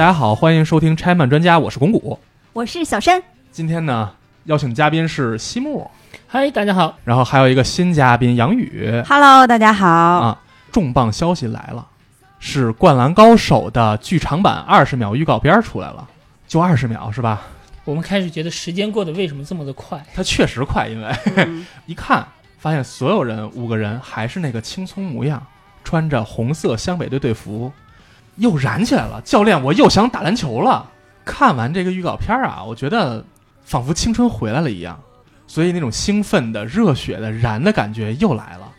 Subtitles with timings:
[0.00, 2.18] 大家好，欢迎收听拆漫专家，我是巩古。
[2.54, 3.22] 我是小山，
[3.52, 4.10] 今天呢，
[4.44, 5.90] 邀请嘉宾是西木，
[6.26, 6.96] 嗨，大家好。
[7.04, 9.86] 然后还有一个新嘉宾杨宇 Hello，大家好。
[9.86, 10.40] 啊。
[10.72, 11.86] 重磅消息来了，
[12.38, 16.08] 是《灌篮高手》的剧场版二十秒预告片出来了，
[16.48, 17.42] 就二十秒是吧？
[17.84, 20.02] 我们开始觉得时间过得为什么这么的快？
[20.14, 25.46] 它确实快，因为、嗯 一看发现所有人五个人还是那个青葱模样，
[25.84, 27.70] 穿着红色湘北队队服，
[28.40, 29.20] 又燃起来了。
[29.22, 30.90] 教练，我又想打篮球了。
[31.24, 33.24] 看完这个预告片啊，我觉得
[33.62, 35.00] 仿佛青春回来了一样，
[35.46, 38.72] 所以那种兴奋的、热血的、燃的感觉又来了。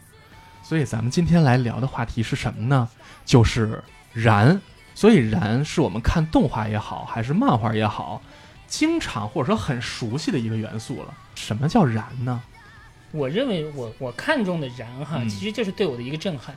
[0.62, 2.90] 所以咱们今天来聊的话题是什么呢？
[3.26, 3.82] 就是
[4.14, 4.60] 燃。
[4.94, 8.22] 所以燃是我们看动画也好，还是漫画也好，
[8.68, 11.14] 经常或者说很熟悉的一个元素了。
[11.34, 12.42] 什么叫燃呢？
[13.12, 16.56] 我认为我我看中的燃哈，嗯其实就是对我的一个震撼，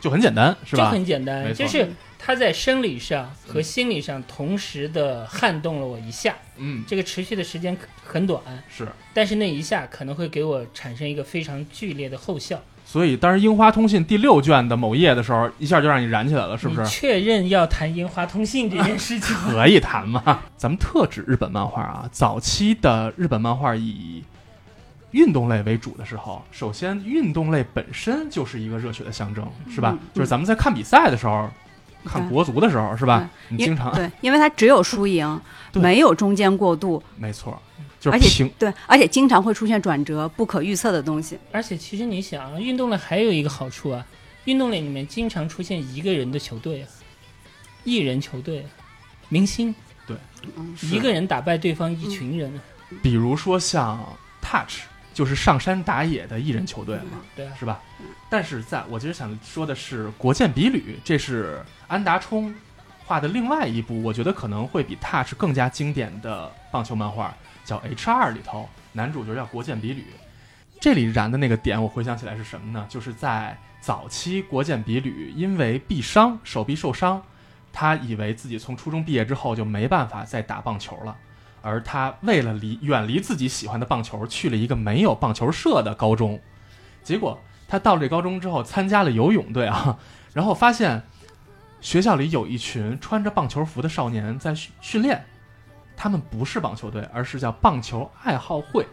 [0.00, 0.90] 就很简单，是吧就吧？
[0.90, 1.90] 很简单，就是
[2.22, 8.86] 它在生理上和心理上同时的撼动了我一下，嗯，这个持续的时间很短，是。
[9.14, 12.60] 但是那一下可能会给我产生一个非常剧烈的后效。
[12.84, 16.86] 所以当时《樱花通信》第六卷的某页的时候，一下就让你燃起来了，是不是？
[16.90, 19.50] 确认要谈樱花通信这件事情吗？
[19.54, 20.42] 可以谈吗？
[20.56, 24.24] 咱们特指日本漫画啊，早期的日本漫画以
[25.12, 29.96] 运动类为主的时候，首先运动类本身就是一个热血的象征，是吧？
[30.00, 31.48] 嗯就是咱们在看比赛的时候，
[32.04, 33.28] 看国足的时候，是吧？
[33.48, 35.40] 你经常对，因为它只有输赢，
[35.74, 37.60] 没有中间过渡，没错，
[37.98, 41.38] 就是而且平对，而且经常会出现转折，不可预测的东西。
[41.52, 44.04] 而且其实你想啊，运动类还有一个好处啊，
[44.44, 46.88] 运动类里面经常出现一个人的球队啊，
[47.84, 48.66] 艺人球队啊，
[49.28, 49.74] 明星，
[50.06, 50.16] 对，
[50.90, 52.60] 一个人打败对方一群人啊，
[53.02, 53.98] 比如说像
[54.40, 54.80] Touch，
[55.12, 57.20] 就是上山打野的艺人球队嘛。
[57.34, 57.80] 对啊，是吧？
[58.28, 62.54] 但是在我其实想说的是《国见比吕》，这是安达充
[63.04, 67.34] 画的另外一部，我觉得可能会比 Touch 更加经典的棒球漫画，
[67.64, 70.04] 叫《H 二》里头，男主角叫国见比吕。
[70.80, 72.86] 这里燃的那个点，我回想起来是什么呢？
[72.88, 77.20] 就是在早期国见比吕因为臂伤，手臂受伤，
[77.72, 81.16] 他以为自己从初中毕业之后就没办法再打棒球了。
[81.62, 86.40] 而他为了离远离自己喜欢的棒球，去了一个没有棒球社的高中。
[87.02, 89.98] 结果他到了这高中之后，参加了游泳队啊，
[90.32, 91.02] 然后发现
[91.80, 95.24] 学校里有一群穿着棒球服的少年在训训练，
[95.96, 98.86] 他们不是棒球队，而是叫棒球爱好会，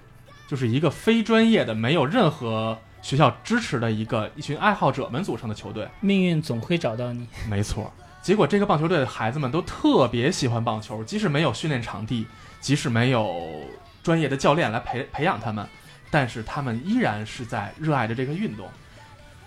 [0.48, 5.88] 就是一个非专业的、没有任何学校支持的一个一群爱好者们组成的球队。
[6.00, 7.28] 命运总会找到你。
[7.50, 7.92] 没错。
[8.22, 12.26] 结果这个棒球队的孩子们都特别喜欢棒球，即使没有训练场地，
[12.68, 13.64] 即使没有
[14.04, 15.66] 专业的教练来培培养他们，
[16.12, 18.68] 但是他们依然是在热爱着这个运动。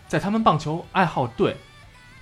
[0.09, 1.55] 在他们棒球爱好队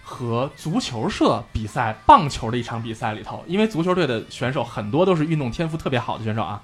[0.03, 6.60] 和足球社比赛棒球的一场比赛里头，因为足球队的选手很多都是运动天赋特别好的选手啊，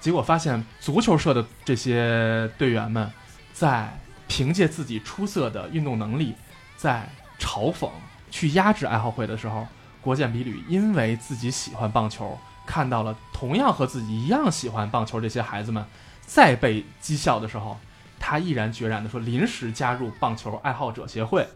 [0.00, 3.08] 结果发现足球社的这些队员们
[3.52, 6.34] 在凭借自己出色的运动能力，
[6.76, 7.88] 在嘲讽、
[8.32, 9.64] 去压制爱好会的时候，
[10.00, 15.84] 国健比吕因为自己喜欢棒球，看到了同样和自己一样喜欢棒球这些孩子们，
[16.26, 17.78] 再被讥笑的时候，
[18.18, 21.46] 他毅然决然的说临时加入棒球爱好者协会，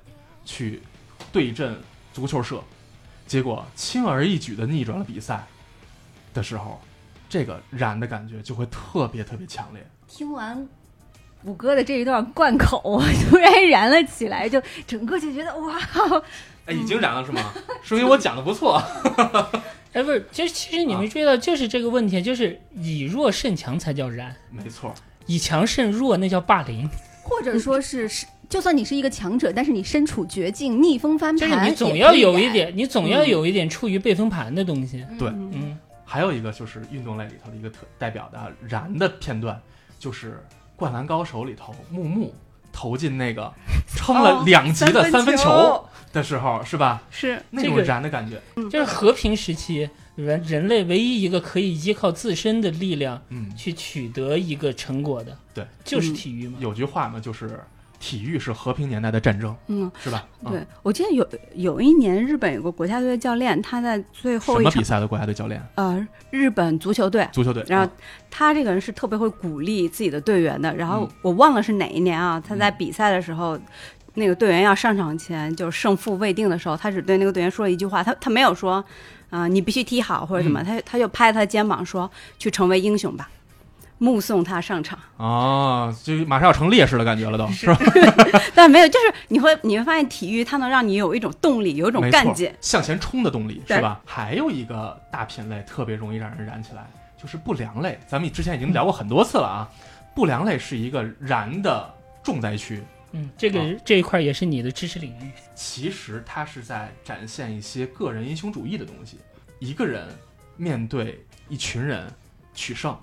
[0.45, 0.83] 去
[1.33, 1.81] 对阵
[2.13, 2.63] 足球社，
[3.27, 5.47] 结果轻而易举的逆转了比赛
[6.35, 6.81] 的时候，
[7.29, 9.87] 这个燃的感觉就会特别特别强烈。
[10.07, 10.67] 听完
[11.45, 15.79] 谷歌的这一段贯口，我突然燃了起来，就整个就觉得哇，
[16.67, 17.53] 哎，已经燃了是吗？
[17.83, 18.83] 说明我讲的不错。
[19.93, 24.95] 哎，不是，其实其实你没注意到，就是这个问题，就是以弱胜强才叫燃，没错，
[25.27, 26.89] 以强胜弱那叫霸凌。
[27.23, 32.73] 或者说是是，就算你是一个强者，但是你身处绝境，逆风翻盘就是，你总要有一点。
[32.75, 35.05] 你总要有一点处于被风盘的东西。
[35.19, 39.61] 对嗯嗯，还有一个就是运动类里头的一个特代表的燃的片段，
[39.99, 40.33] 就是
[40.75, 42.35] 《灌篮高手》里头木木
[42.79, 43.53] 投进那个
[43.97, 47.03] 撑了两级的三分球的时候，是吧？
[47.11, 48.41] 是那种这个燃的感觉，
[48.71, 56.57] 就是和平时期人人类唯一一个可以依靠自身的力量嗯，去取得一个成果的，对，就是体育嘛。
[56.61, 57.59] 有句话嘛，就是
[58.01, 60.25] 体育是和平年代的战争，嗯，是吧？
[60.45, 65.61] 嗯对，我记得有有一年日本有个国家队的教练，他在最后一场什么比赛的国家队教练？
[65.75, 67.65] 呃日本足球队，足球队。
[67.67, 67.91] 然后嗯
[68.31, 70.75] 他这个人是特别会鼓励自己的队员的。
[70.77, 73.59] 然后嗯我忘了是哪一年啊，他在比赛的时候，
[74.15, 78.85] 那个队员要上场前，就是胜负未定的时候，他只对那个队员说了一句话，他他没有说，
[79.31, 82.09] 啊、你必须踢好或者什么，嗯他他就拍他的肩膀说，
[82.39, 83.29] 去成为英雄吧。
[83.99, 84.99] 目送他上场。
[85.17, 87.79] 啊，就马上要成烈士的感觉了都， 是吧？
[88.55, 92.53] 但没有，就是你会你会发现体育它能让你有一种动力，有一种干劲。
[92.61, 94.01] 向前冲的动力，是吧？
[94.05, 96.87] 还有一个大品类特别容易让人燃起来，
[97.21, 97.99] 就是不良类。
[98.07, 99.69] 咱们之前已经聊过很多次了啊，
[100.15, 101.93] 不良类是一个燃的
[102.23, 102.83] 重灾区。
[103.13, 105.31] 嗯，这个、啊这一块也是你的知识领域。
[105.55, 109.19] 其实它是在展现一些个人英雄主义的东西。
[109.61, 110.07] 一个人
[110.57, 112.07] 面对一群人
[112.53, 112.95] 取胜，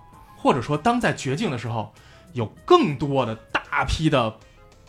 [0.45, 1.91] 或者说当在绝境的时候，
[2.33, 4.31] 有更多的大批的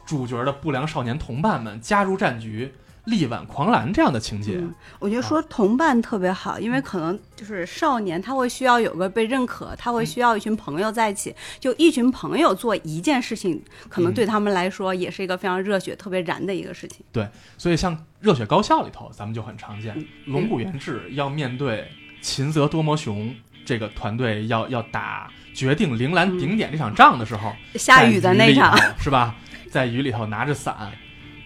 [0.04, 2.74] 主角的不良少年同伴们加入战局，
[3.04, 4.58] 力挽狂澜这样的情节。
[4.58, 13.58] 嗯，我觉得说同伴特别好，因为可能就是少年他会需要有个被认可，他会需要一群朋友在一起，就一群朋友做一件事情，
[13.88, 17.02] 可能对他们来说也是一个非常热血、特别燃的一个事情。
[17.10, 17.26] 对
[17.56, 21.88] 所以像《热血高校》里头，咱们就很常见嗯，龙谷元志要面对
[22.20, 29.34] 秦泽多摩雄这个团队要要打决定铃兰顶点这场仗的时候，下雨的那场， 是吧？
[29.70, 30.92] 在雨里头拿着伞，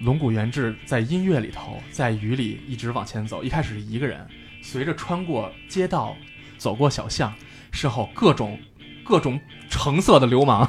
[0.01, 3.45] 龙谷元志在音乐里头，在雨里一直往前走。
[3.45, 4.27] 一开始是一个人，
[4.63, 6.17] 随着穿过街道，
[6.59, 7.33] 走过小巷，
[7.71, 8.59] 身后各种
[9.05, 10.69] 各种橙色的流氓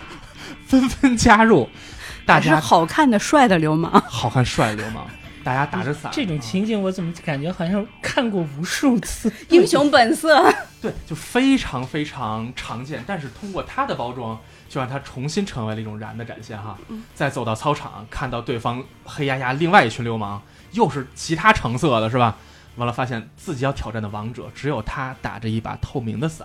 [0.66, 1.70] 纷纷加入，
[2.26, 3.98] 大是家好看的、帅的流氓。
[4.02, 5.06] 好看帅的流氓，
[5.44, 9.30] 大家打着伞，这种情景我怎么感觉好像看过无数次？
[9.50, 10.42] 英雄本色，
[10.80, 16.78] 对，就非常非常常见，但是通过它的包装，就让它重新成为了一种燃的展现哈。
[17.14, 20.40] 再走到操场，看到对方黑压压另外一群流氓，
[20.72, 22.36] 又是其他橙色的，是吧？
[22.76, 26.44] 完了，发现自己要挑战的王者只有他打着一把透明的伞，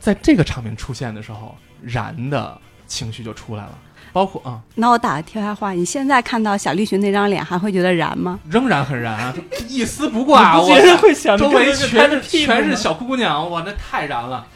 [0.00, 3.78] 在这个场面出现的时候，燃的情绪就出来了，
[4.12, 8.38] 包括啊、那我打个题外话，你现在看到小栗旬那张脸，还会觉得燃吗？
[8.48, 14.46] 仍然很燃啊， 就一丝不挂，我觉得会想周围全是全是小姑娘，哇，那太燃了。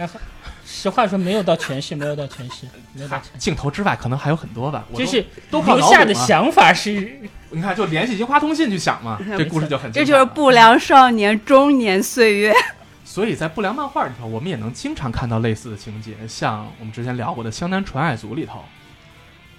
[0.67, 3.39] 实话说，没有到全是，没有到全是，没有到全市。
[3.39, 12.53] 镜头之外可能还有很多吧，就是都靠留下的想法是，你看，就联系樱花通信去想嘛， 这故事就很这就是不良少年中年岁月。
[13.05, 18.65] 所以在不良漫画里头，我们也能经常看到类似的情节，像我们之前聊过的《湘南纯爱组》里头，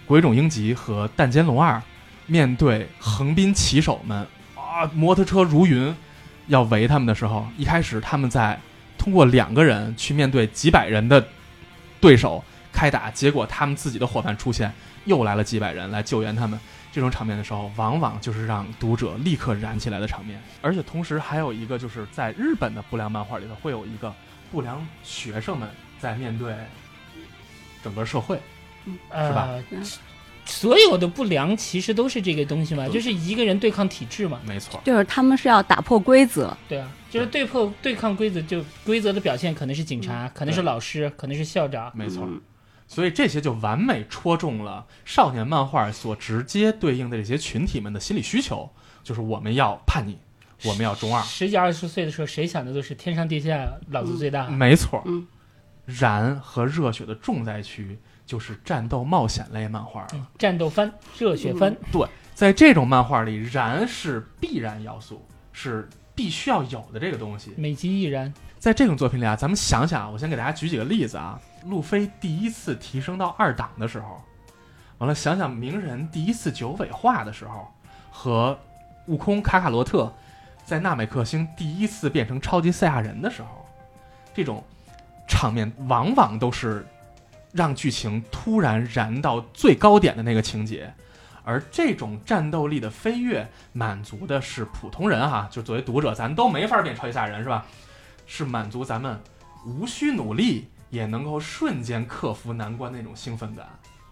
[0.07, 1.81] 鬼冢英吉和弹间龙二
[2.27, 4.25] 面对横滨骑手们
[4.55, 5.95] 啊，摩托车如云
[6.47, 8.59] 要围他们的时候，一开始他们在
[8.97, 11.25] 通过两个人去面对几百人的
[11.99, 14.71] 对手开打，结果他们自己的伙伴出现，
[15.05, 16.59] 又来了几百人来救援他们。
[16.91, 20.41] 这种场面的时候，往往就是让读者立刻燃起来的场面。
[20.61, 24.13] 而且同时还有一个，就是在日本的不良漫画里头，会有一个
[24.51, 25.67] 不良学生们
[25.99, 26.55] 在面对
[27.83, 28.39] 整个社会。
[29.09, 29.49] 呃，吧？
[29.71, 29.83] 嗯
[30.47, 42.25] 所有的不良其实都是这个东西嘛，就是一个人对抗体制嘛，没错，就是他们是要打破规则，对啊，就是对破对抗规则，就规则的表现可能是警察，可能是老师，可能是校长，没错。
[42.27, 42.39] 嗯。
[42.87, 48.69] 所以这些就完美戳中了少年漫画所直接对应的这些群体们的心理需求，
[49.03, 50.15] 就是我们要叛逆，
[50.63, 51.23] 我们要中二。
[51.23, 54.47] 十几二十岁的时候，谁想的都是天上地下，老子最大。
[54.49, 55.25] 没错，嗯。
[55.85, 60.07] 燃和热血的重灾区就是战斗冒险类漫画了。
[60.13, 67.53] 嗯战斗番、热血番，对在这种漫画里，燃是必然要素，是必须要有的这个东西。
[67.57, 68.33] 美极亦然。
[68.57, 71.39] 在这种作品里啊，咱们想想啊，我先给大家举几个例子啊。
[71.65, 74.21] 路飞第一次提升到二档的时候，
[74.97, 77.67] 完了想想鸣人第一次九尾化的时候，
[78.11, 78.57] 和
[79.05, 80.11] 悟空卡卡罗特
[80.63, 83.65] 在纳美克星第一次变成超级赛亚人的时候，
[84.33, 84.63] 这种
[85.27, 86.85] 场面往往都是
[87.55, 90.93] 让剧情突然燃到最高点的那个情节。
[91.43, 97.65] 而这种战斗力的飞跃，满足的是普通人哈，就作为读者，咱都没法变超级赛亚人是吧？
[98.27, 99.19] 是满足咱们
[99.65, 103.67] 无需努力也能够瞬间克服难关那种兴奋感。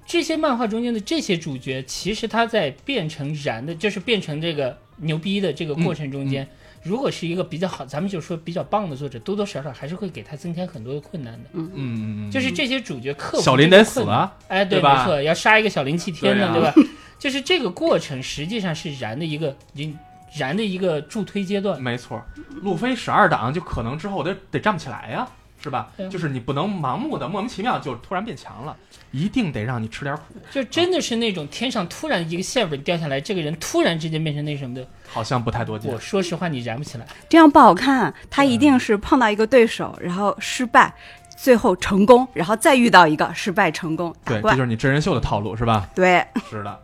[0.05, 6.47] 这些漫画中间的这些主角，其实他在变成燃的，就是变成这个牛逼的这个过程中间，
[6.83, 11.49] 如果是一个比较好，咱们就说比较棒的作者，多多少少还是会给他增添很多的困难的。
[11.53, 16.89] 嗯嗯嗯，就是这些主角克服小林得死啊，哎，对，对没错，要杀一个小林七天呢，对啊对吧？
[17.17, 19.99] 就是这个过程实际上是燃的一个燃
[20.35, 21.81] 燃的一个助推阶段。
[21.81, 22.21] 没错，
[22.61, 25.25] 路飞十二档就可能之后得得站不起来呀、
[25.63, 28.75] 是吧就是你不能盲目的莫名其妙就突然变强了，
[29.11, 34.85] 一定得让你吃点苦，就真的是那种天上突然一个馅饼掉下来，这个人突然之间变成那什么的。
[35.07, 35.97] 好像不太多见我。
[35.97, 37.07] 说实话，你燃不起来。
[37.29, 38.13] 这样不好看。
[38.29, 40.93] 他一定是碰到一个对手，然后失败，
[41.37, 44.57] 最后成功，然后再遇到一个失败成功对，这就。
[44.57, 45.87] 是你真人秀的套路是吧？
[45.95, 46.79] 对，是的。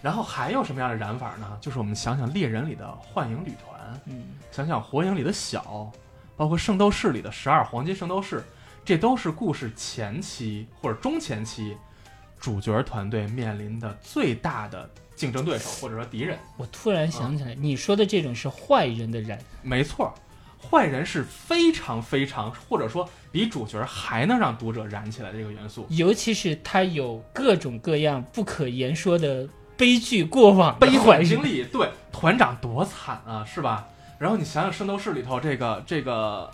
[0.00, 1.46] 然后还有什么样的燃法呢？
[1.60, 5.90] 就是我们想想猎人里的幻影旅团，嗯，想想火影里的小，
[6.36, 8.44] 包括圣斗士里的十二黄金圣斗士，
[8.84, 11.76] 这都是故事前期或者中前期
[12.38, 16.38] 主角团队面临的最大的竞争对手或者说敌人。
[16.56, 20.14] 我突然想起来，你说的这种是坏人的燃，没错，
[20.70, 25.86] 坏人是非常非常，或者说比主角还能让读者燃起来的一个元素。
[25.88, 30.90] 尤其是他有各种各样不可言说的悲剧过往悲。
[30.98, 33.88] 惨经历，对团长多惨啊，是吧？
[34.18, 36.50] 然后你想想《圣斗士》里头这个这个，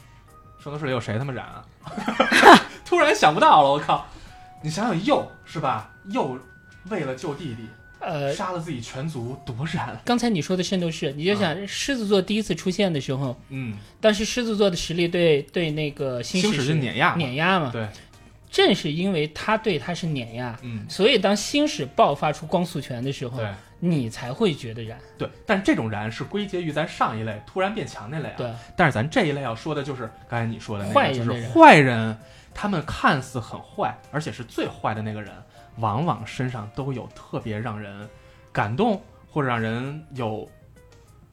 [0.62, 1.64] 《圣斗士》里有谁他妈染啊？
[2.85, 4.07] 突然想不到了，我靠！
[4.62, 5.90] 你想想鼬是吧？
[6.11, 6.38] 鼬
[6.90, 7.69] 为了救弟弟，
[8.00, 9.97] 呃，杀了自己全族，多燃！
[10.04, 17.88] 刚才你说的圣斗士，你就想狮子座第一次出现的时候，嗯，但是狮子座的实力对对那个星星矢是碾压，碾压嘛，对，
[18.50, 23.49] 正是因为他对他是碾压，嗯，所以当星矢爆发出光速拳的时候，对
[23.85, 24.97] 你才会觉得燃。
[25.19, 25.29] 对。
[25.45, 28.35] 但这种燃是归结于咱上一类突然变强那类啊。
[28.39, 32.19] 对，但是咱这一类要说的就是刚才你说的那个，就是坏人的人坏人，
[32.55, 35.33] 他们看似很坏，而且是最坏的那个人，
[35.79, 38.09] 往往身上都有特别让人
[38.53, 40.49] 感动或者让人有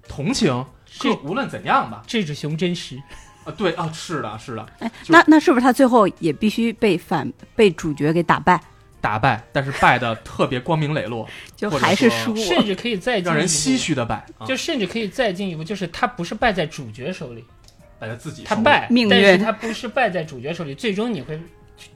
[0.08, 0.66] 同情。
[0.86, 2.98] 这无论怎样吧，这只熊真实，
[3.46, 8.60] 啊，对啊，是的，是的，哎，那那是不是他最后也必须被反被主角给打败，
[9.02, 12.36] 打败，但是败的特别光明磊落， 就还是输？
[12.36, 17.44] 甚至可以再进一步让人唏，嘘的败，啊、就甚至可以再进一步，就是他不是败在主角手里，
[18.00, 19.10] 败在自己他败，命运。
[19.10, 21.40] 但是他不是败在主角手里，最终你会，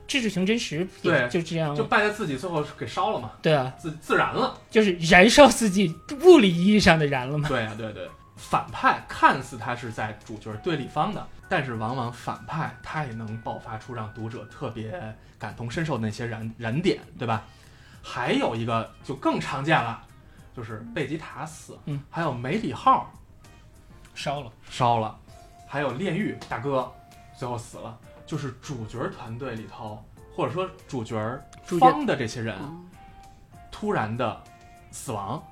[0.07, 4.57] 这只熊真实也对就这样，就败在自己，最后给烧了嘛，对啊，自自燃了。
[4.69, 5.93] 就是燃烧自己，
[6.23, 7.49] 物理意义上的燃了嘛。
[7.49, 8.07] 对啊、对对，
[8.49, 17.43] 反派看似他是在主角对立方的，但是往往反派他也能爆发出让读者特别感同身受的那些燃燃点，对吧？
[18.03, 20.03] 还有一个就更常见了，
[20.55, 23.09] 就是贝吉塔死，嗯，还有梅里号。
[24.13, 25.17] 烧了，烧了，
[25.67, 26.91] 还有炼狱大哥
[27.35, 27.97] 最后死了，
[28.27, 30.03] 就是主角团队里头，
[30.35, 31.17] 或者说主角
[31.79, 32.85] 方的这些人嗯
[33.71, 34.43] 突然的
[34.91, 35.43] 死亡，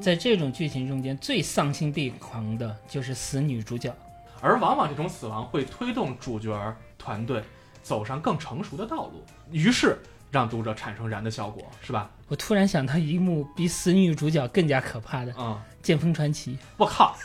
[0.00, 3.94] 在这种剧情中间，最丧心病狂的就是死女主角。
[4.40, 7.42] 而往往这种死亡会推动主角团队
[7.82, 9.98] 走上更成熟的道路，于是
[10.30, 12.10] 让读者产生燃的效果，是吧？
[12.28, 17.16] 我突然想到一幕比死女主角更加可怕的《嗯，剑锋传奇》，我靠，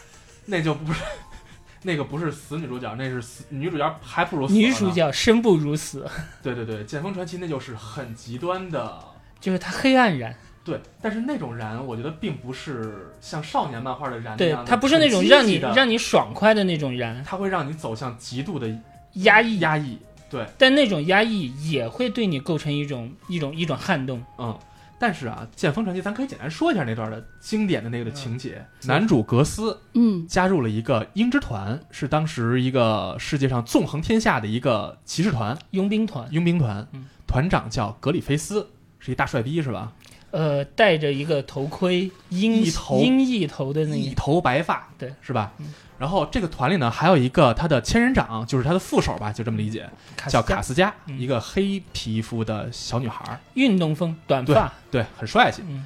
[0.46, 1.02] 那就不是
[1.84, 6.06] 那个不是死女主角，那是死女主角还不如死女主，角生不如死，
[6.42, 9.04] 对对对，《剑锋传奇》那就是很极端的。
[9.40, 18.70] 就是它黑暗燃，对，但是那种燃，我觉得并不是像少年漫画的燃那对样的她不是那种很积让你极的让你爽快的那种燃，它会让你走向极度的
[19.14, 19.98] 压抑，压抑。
[20.30, 24.24] 对，但那种压抑也会对你构成一种一种一种撼动。
[24.38, 24.56] 嗯，
[25.00, 28.64] 但是啊，《剑锋传奇》咱可以简单说一下那段的经典的那个的情节。
[28.84, 39.92] 嗯男主格斯嗯加入了一个鹰之团，是当时一个世界上纵横天下的一个骑士团、佣兵团，佣兵团嗯，团长叫格里菲斯，是一大帅逼是吧？
[40.32, 45.52] 呃，戴着一个头盔，鹰一头鹰翼头的那一，头白发，对，是吧？
[45.58, 45.74] 嗯？
[45.98, 49.90] 然后这个团里呢，还有一个他的千人长，就是他的副手吧，就这么理解，
[50.28, 50.90] 叫卡斯加。
[50.90, 51.20] 卡斯加，嗯。
[51.20, 55.62] 一个黑皮肤的小女孩，运动风，短发，对，很帅气。
[55.68, 55.86] 嗯，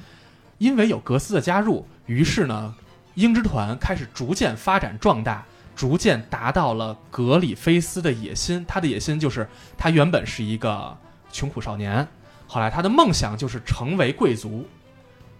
[0.58, 2.74] 因为有格斯的加入，于是呢，
[3.14, 8.64] 鹰之团开始逐渐发展壮大，逐渐达到了格里菲斯的野心。
[8.68, 10.96] 他的野心就是，他原本是一个
[11.32, 12.06] 穷苦少年，
[12.46, 14.66] 后来他的梦想就是成为贵族，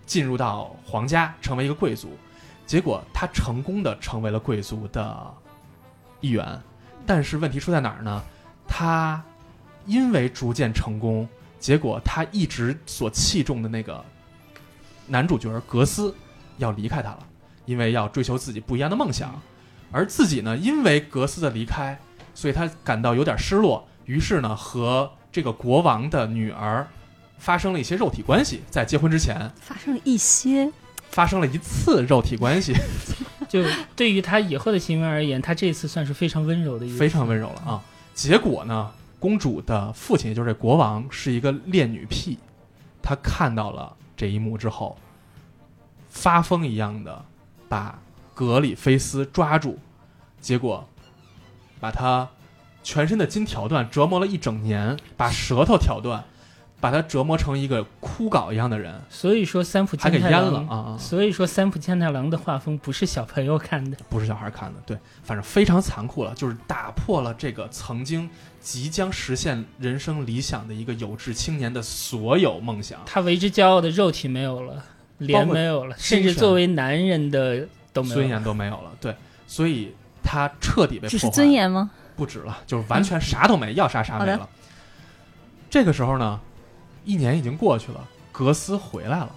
[0.07, 2.17] 进入到皇家，成为一个贵族。
[2.67, 5.35] 结果他成功的成为了贵族的
[6.21, 6.61] 一员，
[7.07, 8.23] 但是问题出在哪儿呢？
[8.67, 9.23] 他
[9.85, 11.29] 因为逐渐成功，
[11.61, 14.03] 结果他一直所器重的那个
[15.07, 16.15] 男主角格斯
[16.57, 17.19] 要离开他了，
[17.67, 19.39] 因为要追求自己不一样的梦想，
[19.93, 21.99] 而自己呢，因为格斯的离开，
[22.35, 26.87] 所以他感到有点失落，于是呢，和这个国王的女儿
[27.39, 30.71] 发生了一些肉体关系，在结婚之前发生了一些
[31.11, 32.73] 发生了一次肉体关系，
[33.51, 33.65] 就
[33.97, 37.83] 对于他以后的行为而言，他这次算是非常温柔的一个，非常温柔了啊。
[38.15, 42.39] 结果呢，公主的父亲，也就是这国王，是一个恋女癖，
[43.03, 44.97] 他看到了这一幕之后，
[46.11, 47.25] 发疯一样的
[47.69, 47.99] 把
[48.35, 49.81] 格里菲斯抓住，
[50.41, 50.89] 结果
[51.81, 52.29] 把他
[52.85, 56.23] 全身的筋挑断，折磨了一整年，把舌头挑断，
[56.81, 60.99] 把他折磨成一个枯槁一样的人，所以说三浦还给阉健太郎了啊啊！
[60.99, 68.29] 所以说三浦健太郎的画风不是小朋友看的，不是小孩看的，对，反正非常残酷了，就是打破了这个曾经
[68.61, 73.01] 即将实现人生理想的一个有志青年的所有梦想。
[73.07, 74.85] 他为之骄傲的肉体没有了，
[75.17, 78.21] 脸没有了，甚至作为男人的都没有了。
[78.21, 81.31] 尊严都没有了，对，所以他彻底被破坏。
[81.31, 81.91] 尊严吗？
[82.17, 84.49] 不止了，就是完全啥都没，要啥啥没了。
[85.69, 86.41] 这个时候呢，
[87.05, 89.31] 一年已经过去了，格斯回来了。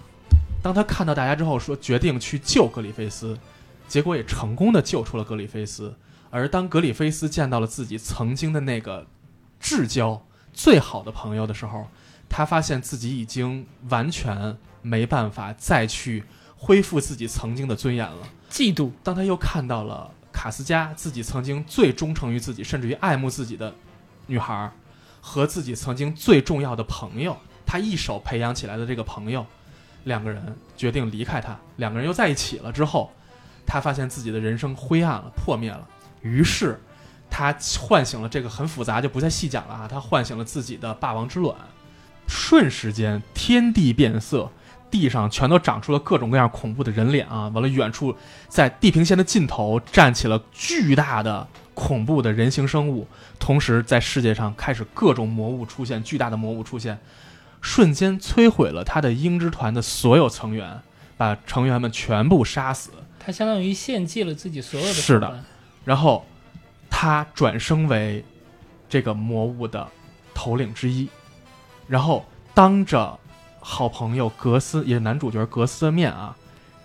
[0.62, 3.38] 当他看到大家之后，说决定去救格里菲斯，
[3.86, 5.96] 结果也成功的救出了格里菲斯。
[6.30, 9.06] 而当格里菲斯见到了自己曾经的那个
[9.58, 11.86] 至交、最好的朋友的时候，
[12.28, 16.24] 他发现自己已经完全没办法再去
[16.56, 18.28] 恢复自己曾经的尊严了。
[18.50, 23.74] 嫉妒，当他又看到了卡斯加自己曾经最忠诚于自己，甚至于爱慕自己的
[24.28, 24.70] 女孩，
[25.20, 29.44] 和自己曾经最重要的朋友，他一手培养起来的这个朋友，
[30.04, 33.10] 两个人决定离开他，两个人又在一起了之后，
[33.66, 35.84] 他发现自己的人生灰暗了，破灭了，
[36.22, 36.80] 于是
[37.28, 41.56] 他唤醒了这个很复杂，就不再细讲了啊，他唤醒了自己的霸王之卵，
[42.28, 44.48] 瞬时间天地变色。
[44.90, 47.48] 地上全都长出了各种各样恐怖的人脸啊！
[47.48, 48.16] 完了，远处
[48.48, 53.06] 在地平线的尽头站起了巨大的恐怖的人形生物，
[53.38, 56.98] 同时在世界上开始各种魔物出现，巨大的魔物出现，
[57.60, 60.80] 瞬间摧毁了他的鹰之团的所有成员，
[61.16, 62.90] 把成员们全部杀死。
[63.18, 65.44] 他相当于献祭了自己所有的是的
[65.84, 66.24] 然后
[66.88, 68.24] 他转生为
[68.88, 69.86] 这个魔物的
[70.34, 71.08] 头领之一，
[71.86, 73.18] 然后当着
[73.70, 76.34] 好朋友格斯，也是男主角格斯的面啊，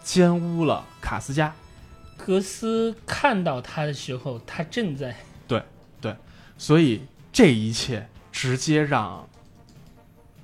[0.03, 1.53] 奸污了卡斯加。
[2.17, 5.15] 格斯看到他的时候，他正在
[5.47, 5.63] 对
[6.01, 6.13] 对
[6.57, 9.25] 所以这一切直接让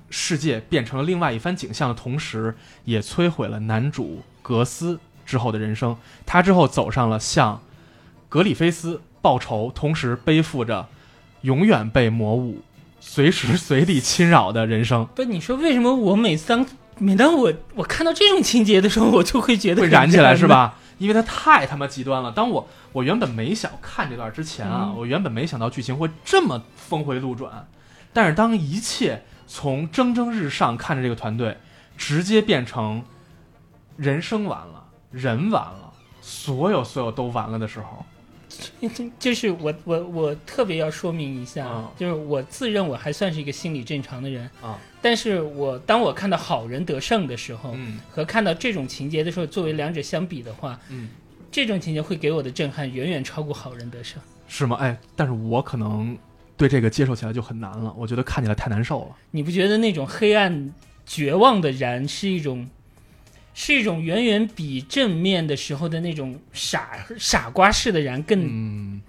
[0.08, 2.56] 世界变成了另外一番景象的同时，
[2.86, 5.94] 也摧毁了男主格斯之后的人生。
[6.24, 7.60] 他之后走上了向
[8.30, 10.88] 格里菲斯报仇，同时背负着
[11.42, 12.62] 永远被魔物
[13.00, 16.64] 随时随地侵扰的人生，不，你说为什么我每当
[16.98, 20.46] 每当我我看到这种情节的时候，我就会觉得会燃起来是？
[20.46, 20.76] 吧？
[20.98, 22.30] 因为它太他妈极端了。
[22.30, 27.66] 当我我原本没想看这段之前啊，嗯我原本没想到剧情会这么峰回路转，
[28.12, 31.56] 但是当一切从蒸蒸日上看着这个团队，
[31.96, 33.02] 直接变成
[33.96, 38.04] 人生完了，人完了，所有所有都完了的时候，
[39.18, 51.08] 就是我我我特别要说明一下，啊就是我自认我还算是一个心理正常的人啊，但是我当我看到好人得胜的时候，嗯和看到这种情节的时候，作为两者相比的话，嗯，
[51.50, 54.20] 这种情节会给我的震撼远远超过好人得胜。
[54.48, 54.76] 是吗？
[54.80, 56.18] 哎，但是我可能
[56.56, 59.16] 对这个接受起来就很难了，我觉得看起来太难受了。
[59.30, 60.74] 你不觉得那种黑暗、
[61.06, 62.68] 绝望的燃是一种，
[63.54, 69.00] 是一种远远比正面的时候的那种傻傻瓜式的燃更、嗯，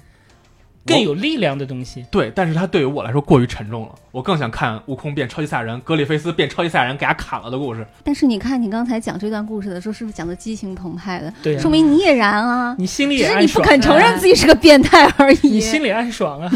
[0.85, 2.05] 更有力量的东西？
[2.11, 7.85] 对，但是它对于我来说过于沉重了，我更想看悟空变超级赛亚人，格里菲斯变超级赛亚人给他砍了的故事。
[8.03, 11.33] 但是你看，你刚才讲这段故事的时候，是不是讲的激情澎湃的？
[11.43, 15.39] 对啊说明你也燃啊，你心里只是你不肯承认自己是个变态而已。
[15.43, 16.51] 你心里暗爽啊。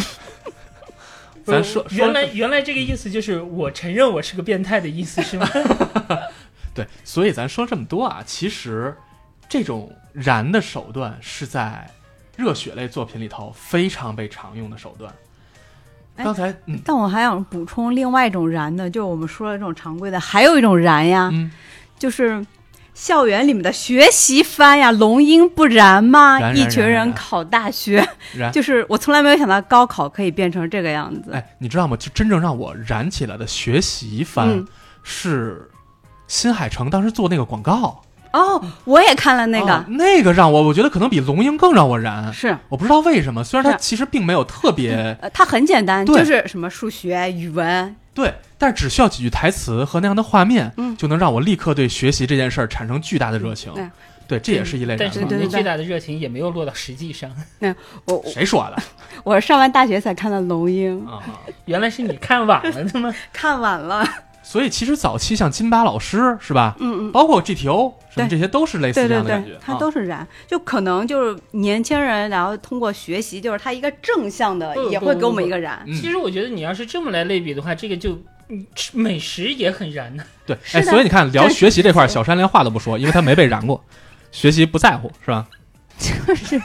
[1.46, 5.48] 咱说说原来原来这个意思就是我承认我是个变态的意思是吗？
[6.76, 8.96] 对，所以咱说这么多啊，其实
[9.50, 11.90] 这种燃的手段是在
[12.36, 15.12] 热血类作品里头非常被常用的手段。
[16.18, 21.52] 哎刚才，嗯但我还想补充另外一种燃的，就是我们说的这种常规的，还有一种燃呀，嗯，
[21.98, 22.46] 就是
[22.94, 26.40] 校园里面的学习番呀，龙樱不燃吗？
[26.54, 28.08] 一群人考大学，
[28.54, 31.32] 就是我从来没有想到高考可以变成这个样子。
[31.34, 31.98] 哎，你知道吗？
[31.98, 34.66] 就真正让我燃起来的学习番嗯，
[35.04, 35.70] 是
[36.36, 38.02] 新海诚当时做那个广告，
[38.34, 42.32] 哦，我也看了那个，哦那个让我我觉得可能比龙樱更让我燃。
[42.34, 42.56] 是。
[42.68, 50.94] 我不知道为什么，虽然它其实并没有特别呃，它很简单，就是什么数学、语文，对，但是只需要几句台词和那样的画面，嗯。
[50.98, 53.74] 就能让我立刻对学习这件事儿产生巨大的热情。
[53.74, 53.90] 对。
[54.28, 57.30] 对，这也是一类燃嘛但是你对对对那巨大的热情也没有落到实际上。
[57.60, 57.72] 那
[58.06, 58.84] 我谁说的？
[59.24, 61.22] 我是上完大学才看的龙樱，啊？
[61.66, 63.14] 原来是你看晚了的吗？
[63.32, 64.04] 看晚了，
[64.48, 67.12] 所以其实早期像金巴老师是吧，嗯嗯。
[67.12, 69.60] 包括 GTO 什么这些都是类似这样的感觉对，。
[69.60, 75.84] 它啊都是燃，就可能就是年轻人，然后通过学习，就是他一个正向的，也会给我们一个燃。
[75.88, 78.12] 嗯其实我觉得你要是这么来类比的话，这个就
[78.50, 80.24] 嗯吃美食也很燃呢。
[80.46, 83.84] 对，哎，所以你看聊学习这块，小山连话都不说，因为他没被燃过，
[84.32, 85.48] 学习不在乎是吧？
[85.98, 86.62] 就是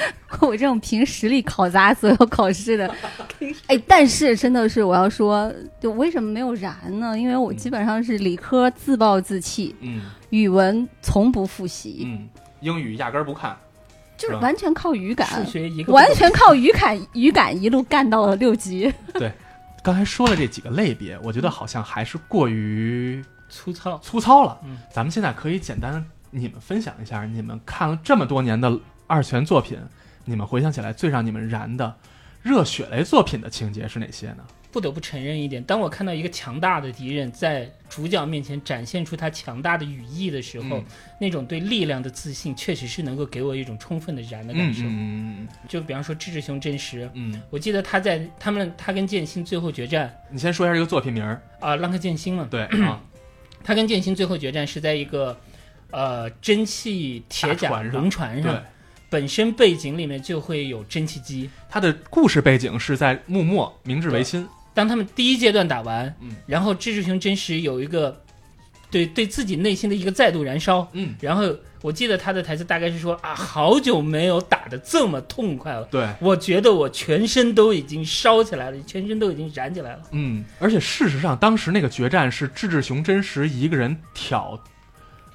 [0.40, 2.94] 我这种凭实力考砸所有考试的，
[3.66, 7.18] 哎，但是真的是我要说，就为什么没有燃呢？
[7.18, 12.28] 因为我基本上是理科自暴自弃，嗯语文从不复习，嗯，
[12.60, 13.56] 英语压根儿不看，
[14.16, 18.92] 就是完全靠语数感，学一个完全靠语感，语感一路干到了六级。
[19.14, 19.32] 对
[19.82, 23.98] 刚才说的这几个类别，我觉得好像还是过于粗糙。
[23.98, 24.58] 粗糙了。
[24.64, 28.70] 嗯咱们现在可以简单你们分享一下，你们看了这么多年的
[29.10, 29.76] 二次元作品，
[30.24, 31.96] 你们回想起来最让你们燃的
[32.42, 34.44] 热血类作品的情节是哪些呢？
[34.70, 40.84] 不得不承认一点，当我看到一个强大的敌人在主角面前展现出他强大的羽翼的时候，嗯
[41.20, 44.84] 那种对力量的自信，确实是能够给我一种充分的燃的感受。
[44.84, 51.42] 嗯嗯就比方说志志雄真实，嗯嗯，我记得他在他们他跟剑心最后决战你先说一下这个作品名儿。
[51.58, 53.02] 啊，浪客剑心嘛，对啊，
[53.64, 55.36] 他跟剑心最后决战是在一个
[55.90, 58.62] 呃蒸汽铁甲轮船对上，，
[59.10, 61.50] 本身背景里面就会有蒸汽机。
[61.68, 64.48] 它的故事背景是在幕末明治维新。
[64.72, 68.22] 当他们第一阶段打完，嗯然后志志雄真实有一个
[68.90, 71.42] 对对自己内心的一个再度燃烧，嗯，然后
[71.82, 75.82] 我记得他的台词大概是说啊，好久没有打的这么痛快了。
[75.90, 80.02] 对，我觉得我全身都已经烧起来了，全身都已经燃起来了。
[80.12, 84.58] 嗯，而且事实上，当时那个决战是志志雄真实一个人挑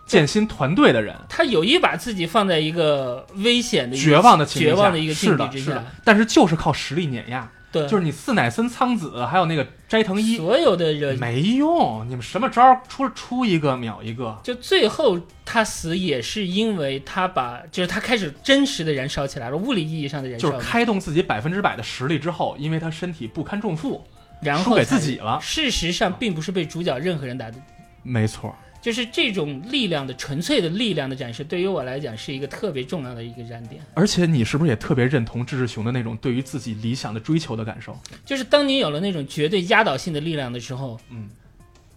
[0.06, 24.04] 剑心团队的人，他有意把自己放在一个危险的绝望的情境下绝望的一个境，地之下但是就是靠实力碾压，对，就是你四乃森苍子还有那个斋藤一所有的人没用，你们什么招儿出出一个秒一个，就最后他死也是因为他把，就是他开始真实的燃烧起来了，物理意义上的燃烧，就是开动自己百分之百的实力之后，因为他身体不堪重负，
[24.41, 25.39] 然后输给自己了。
[25.41, 27.58] 事实上并不是被主角任何人打的，
[28.04, 33.84] 没错，就是这种力量的纯粹的力量的展示，对于我来讲是一个特别重要的一个燃点。
[33.95, 38.00] 而且你是不是也特别认同志志雄的那种对于自己理想的追求的感受？
[38.24, 41.28] 就是当你有了那种绝对压倒性的力量的时候，嗯，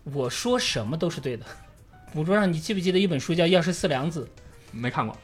[0.04, 1.44] 我说什么都是对的。
[2.14, 4.26] 捕捉上，你记不记得一本书叫《药师四良子
[4.72, 5.14] 没看过》，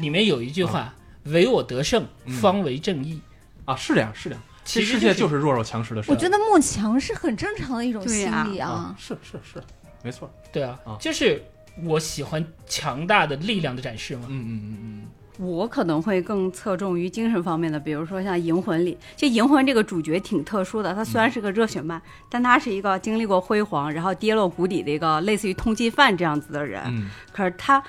[0.00, 0.94] 里面有一句话
[1.26, 3.20] ：“唯我得胜，嗯方为正义。
[3.64, 4.44] 啊，是这样，是这样。
[4.64, 6.14] 其实这世界就是是弱肉强食的时代。
[6.14, 8.94] 我觉得慕强是很正常的一种心理啊。
[8.96, 9.60] 是是是，
[10.02, 10.30] 没错。
[10.52, 11.42] 对啊，啊就是
[11.84, 14.26] 我喜欢强大的力量的展示嘛。
[14.28, 15.02] 嗯嗯嗯嗯
[15.38, 26.82] 我可能会更侧重于精神方面的，比如说像《银魂》里，其实《银魂》这个主角挺特殊的，他虽然是个热血漫，但他是一个经历过辉煌，然后跌落谷底的一个类似于通缉犯这样子的人。
[26.88, 27.80] 嗯可是他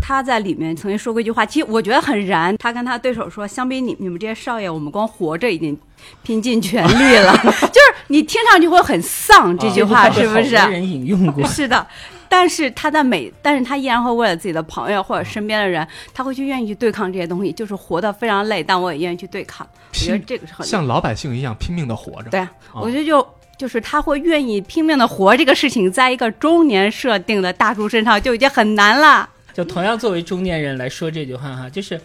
[0.00, 2.56] 他在里面曾经说过一句话，其实我觉得很燃。
[2.58, 5.78] 他跟他对手说：“相比你你们这些少爷，我们光活着已经
[6.22, 7.32] 拼尽全力了。
[7.42, 10.50] ”就是你听上去会很丧，这句话是不是？
[10.68, 11.46] 人引用过。
[11.46, 11.86] 是的，
[12.28, 19.66] 但是他在每，但是他依然会为了自己的朋友或者身边的人，他会去愿意去对抗这些东西，就是活得非常累，但我也愿意去对抗。
[19.90, 22.30] 我觉得这个是很像老百姓一样拼命的活着。
[22.30, 23.26] 对啊，我觉得就。
[23.56, 29.30] 就是他会愿意拼命的活这个事情，在一个中年设定的大叔身上就已经很难了。
[29.54, 31.98] 就同样作为中年人来说这句话哈，就是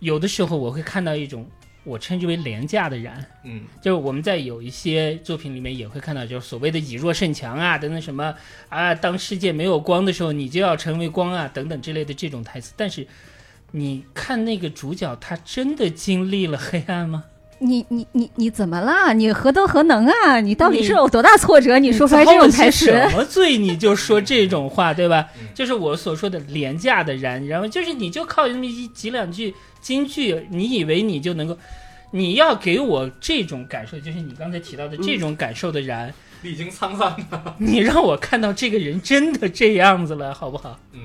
[0.00, 1.46] 有的时候我会看到一种
[1.84, 8.34] 我称之为廉价的燃，嗯就是我们在有一些作品里面也会看到，就是所谓的以弱胜强啊，等等什么
[8.68, 12.72] 啊，当世界没有光的时候，你就要成为光啊，等等之类的这种台词。
[12.76, 13.06] 但是
[13.72, 17.24] 你看那个主角，他真的经历了黑暗吗？
[17.62, 19.12] 你你你你怎么啦？
[19.12, 20.40] 你何德何能啊？
[20.40, 21.78] 你到底是有多大挫折？
[21.78, 25.48] 你说出来这种台词什么罪你就说这种话，对吧嗯？
[25.54, 31.56] 就是我所说的廉价的燃，然后就是你就靠那么一几两句京剧，你以为你就能够。
[32.14, 37.54] 你要给我这种感受，就是你刚才提到的这种感受的燃，历经沧桑的。
[37.56, 40.78] 你让我看到这个人真的这样子了，好不好？
[40.92, 41.00] 嗯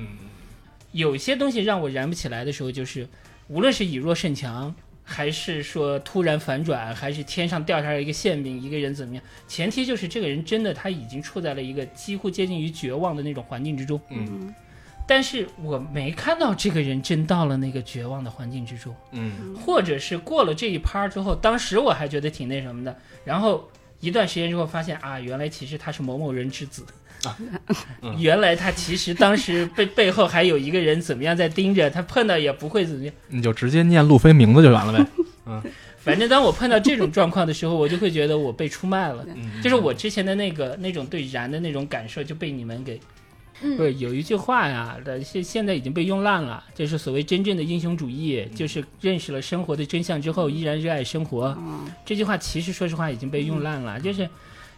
[0.92, 3.08] 有些东西让我燃不起来的时候，就是
[3.48, 4.74] 无论是以弱胜强，
[5.10, 13.98] 还是说突然反转，还是天上掉下来一个馅饼，一个人怎么样，前提就是这个人真的他已经处在了一个几乎接近于绝望的那种环境之中。
[14.10, 14.54] 嗯。
[15.06, 19.56] 但是我没看到这个人真到了那个绝望的环境之中，嗯。
[19.56, 22.94] 或者是过了这一趴之后，当时我还觉得挺那什么的，
[23.24, 23.66] 然后
[24.00, 26.84] 一段时间之后发现啊，原来其实他是某某人之子。
[28.02, 33.12] 嗯 原来他其实当时背背后还有一个人怎么样在盯着他，碰到也不会怎么样。
[33.28, 35.06] 你就直接念路飞名字就完了呗。
[35.46, 35.62] 嗯。
[35.98, 39.60] 反正当我碰到这种状况的时候，我就会觉得我被出卖了，嗯。
[39.62, 42.98] 就是我之前的那个那种对燃的那种感受就被你们给
[43.60, 43.76] 嗯。
[43.76, 51.54] 不是有一句话呀，的现现在已经被用烂了，就是所谓真正的英雄主义，就是认识了生活的真相之后，依然热爱生活。
[51.58, 54.26] 嗯，这句话其实说实话已经被用烂了，就是，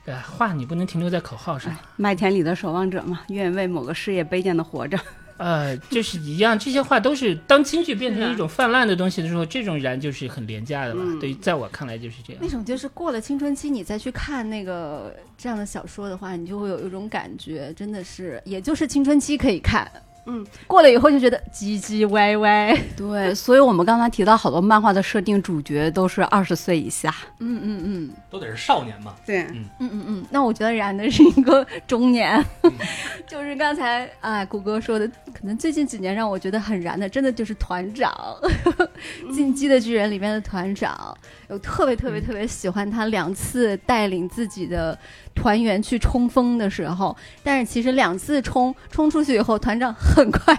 [0.07, 4.99] 呃，话你不能停留在口号上，麦田里的守望者嘛，愿意为某个事业卑贱的活着。
[5.37, 11.03] 呃，就是一样，这些话都是当京剧变成一种泛滥的东西的时候，这种燃就是很廉价的了。
[11.03, 12.49] 嗯对于在我看来就是这样那。
[12.49, 19.91] 种就是过了青春期，你再去看那个这样的小说的话，你就会有一种感觉，真的是，也就是青春期可以看，
[20.27, 22.77] 嗯，过了以后就觉得唧唧歪歪。
[22.97, 27.15] 对，所以我们刚才提到好多漫画的设定，主角都是二十岁以下。
[27.39, 29.15] 嗯嗯嗯都得是少年嘛。
[29.25, 30.27] 对，嗯嗯嗯。
[30.31, 32.45] 那我觉得燃的是一个中年，
[33.27, 38.13] 就是刚才啊谷歌说的，可能最近几年让我觉得很燃的，真的就是团长，
[39.35, 41.17] 《进击的巨人》里面的团长，
[41.49, 44.97] 有特别特别特别喜欢他两次带领自己的
[45.35, 50.59] 团员去冲锋的时候，但是其实两次冲冲出去以后，团长很快，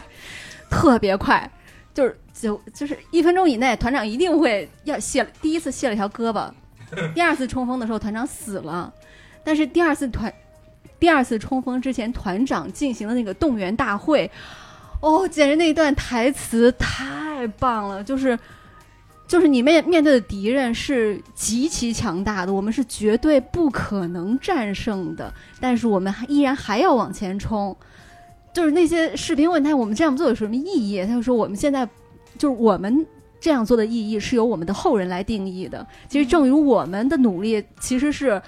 [0.69, 1.49] 特别快，
[1.93, 6.49] 就是就就是一分钟以内，团长一定会要卸第一次卸了一条胳膊，
[7.13, 8.91] 第二次冲锋的时候团长死了，
[9.43, 10.33] 但是第二次团
[10.99, 14.29] 第二次冲锋之前，团长进行了那个动员大会，
[14.99, 18.37] 哦，简直那一段台词太棒了，就是。
[19.31, 27.73] 就是你面面对的敌人是极其强大的，我们是绝对不可能战胜的，但是我们还依然还要往前冲。
[28.51, 31.87] 就是那些士兵问他我们这样做有什么意义，他就说我们现在
[32.37, 33.07] 就是我们
[33.39, 35.87] 这样做的意义是由我们的后人来定义的。
[36.09, 38.41] 其实正如我们的努力，其实是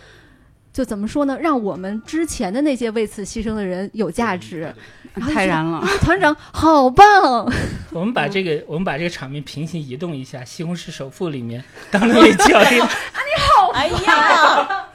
[0.74, 4.74] 就怎么说呢，让我们之前的那些为此牺牲的人有价值。
[5.14, 5.86] 然后太燃了。
[6.02, 7.48] 团长好棒！
[7.92, 14.88] 我们把这个我们把这个场面平行移动一下，《西红柿首富》里面当那位教 练，啊，你好哎呀，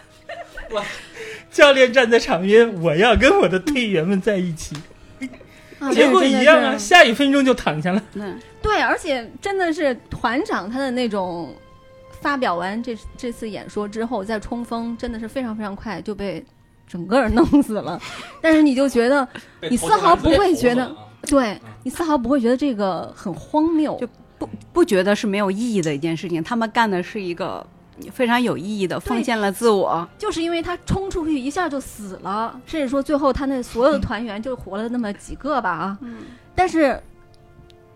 [1.53, 4.75] 教练站在场边，我要跟我的队员们在一起，
[5.79, 8.03] 啊 结果一样啊，下一分钟就躺下了。
[8.13, 8.23] 对，
[8.61, 11.55] 对，而且真的是团长他的那种
[12.21, 16.45] 发表完这这次演说之后再冲锋，真的是非常非常快就被
[16.87, 18.01] 整个人弄死了。
[18.43, 19.27] 但是你就觉得，
[19.71, 27.65] 你丝毫不会觉得对你丝毫不会觉得这个很荒谬，就不不觉得是没有意义的一件事情，他们干的是一个
[28.13, 30.09] 非常有意义的，奉献了自我。
[30.19, 36.19] 就是因为他冲出去一下就死了，甚至说最后他那所有的团员就活了那么几个吧啊，嗯，
[36.55, 37.01] 但是。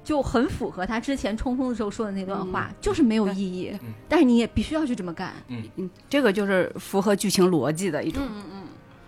[0.05, 5.33] 就很符合他之前冲锋的时候说的那段话，就是没有意义，嗯但是你也必须要去这么干。
[5.49, 8.23] 嗯嗯，这个就是符合剧情逻辑的一种。
[8.25, 8.62] 嗯嗯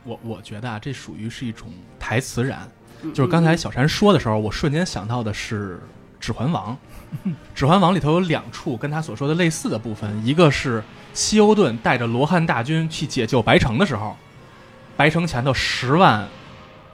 [0.05, 2.61] 我我觉得啊，这属于是一种台词燃。
[3.03, 5.77] 嗯就是刚才小婵说的时候，我瞬间想到的是
[6.21, 6.77] 《指环王》。
[7.55, 14.17] 《指环王》里头有两处跟他所说的类似的部分，一个是西欧顿带着罗汉大军去解救白城的时候，
[14.97, 16.27] 白城前头十万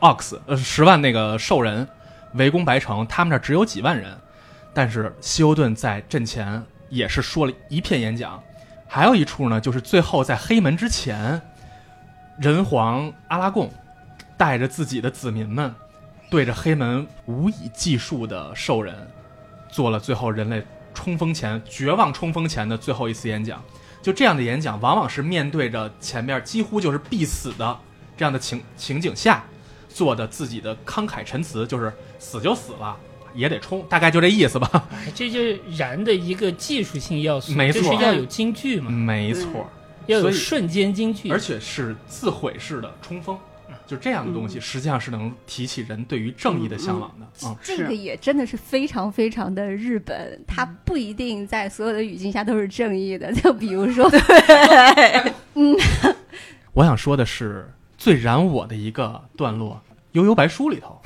[0.00, 1.86] ox，呃，十万那个兽人
[2.34, 4.16] 围攻白城，他们那只有几万人，
[4.72, 8.42] 但是西欧顿在阵前也是说了一片演讲。
[8.86, 11.40] 还有一处呢，就是最后在黑门之前，
[12.38, 13.70] 人皇阿拉贡
[14.36, 15.72] 带着自己的子民们，
[16.28, 18.94] 对着黑门无以计数的兽人，
[19.68, 23.62] 做了最后人类冲锋前绝望冲锋前的最后一次演讲。
[24.02, 27.78] 就这样的演讲，往往是面对着前面几乎就是必死的
[28.16, 29.44] 这样的情情景下，
[29.92, 32.96] 做的自己的慷慨陈词，就是死就死了，
[33.34, 34.88] 也得冲，大概就这意思吧。
[34.92, 37.82] 哎，这就是燃的一个技术性要素，没错。
[37.82, 39.68] 就是要有京剧嘛，没错，
[40.06, 43.36] 要有瞬间京剧，而且是自毁式的冲锋，
[43.86, 47.26] 就这样的东西，实际上是能提起人对于正义的向往的。
[47.44, 53.32] 嗯，这个也真的是非常非常的日本，它不一定在所有的语境下都是正义的。
[53.32, 54.08] 就比如说，
[55.54, 55.76] 嗯。
[56.72, 57.68] 我想说的是，
[58.00, 59.74] 最燃我的一个段落，
[60.12, 60.98] 《悠悠白书》里头，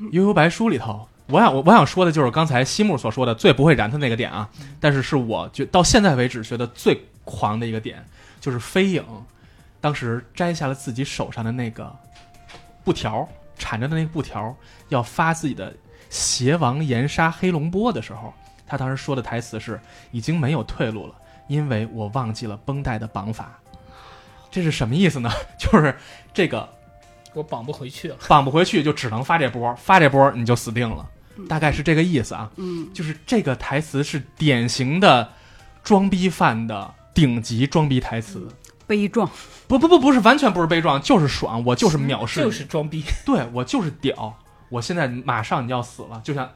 [0.12, 4.48] 《悠悠白书》里头，我想我我想说的就是刚才西木所说的最不会燃他那个点啊，
[4.78, 8.06] 但是是我觉到现在为止觉得最狂的一个点，
[8.40, 9.04] 就是飞影
[9.80, 11.92] 当时摘下了自己手上的那个
[12.84, 14.54] 布条，缠着的那个布条，
[14.90, 15.74] 要发自己的
[16.08, 18.32] 邪王炎杀黑龙波的时候，
[18.64, 19.80] 他当时说的台词是
[20.12, 21.14] ：“已经没有退路了，
[21.48, 23.58] 因为我忘记了绷带的绑法。”
[24.58, 25.30] 这是什么意思呢？
[25.56, 25.94] 就是
[26.34, 26.68] 这个
[27.32, 28.16] 我绑不回去了。
[28.26, 31.08] 绑不回去，就只能发这波，发这波你就死定了，
[31.48, 32.50] 大概是这个意思啊。
[32.56, 35.32] 嗯，就是这个台词是典型的
[35.84, 38.48] 装逼犯的顶级装逼台词。
[38.86, 39.30] 悲壮。
[39.68, 44.36] 不不不，不是完全不是悲壮，就是爽，我就是藐视，就是装逼，对我就是屌，
[44.70, 46.50] 我现在马上你要死了，就像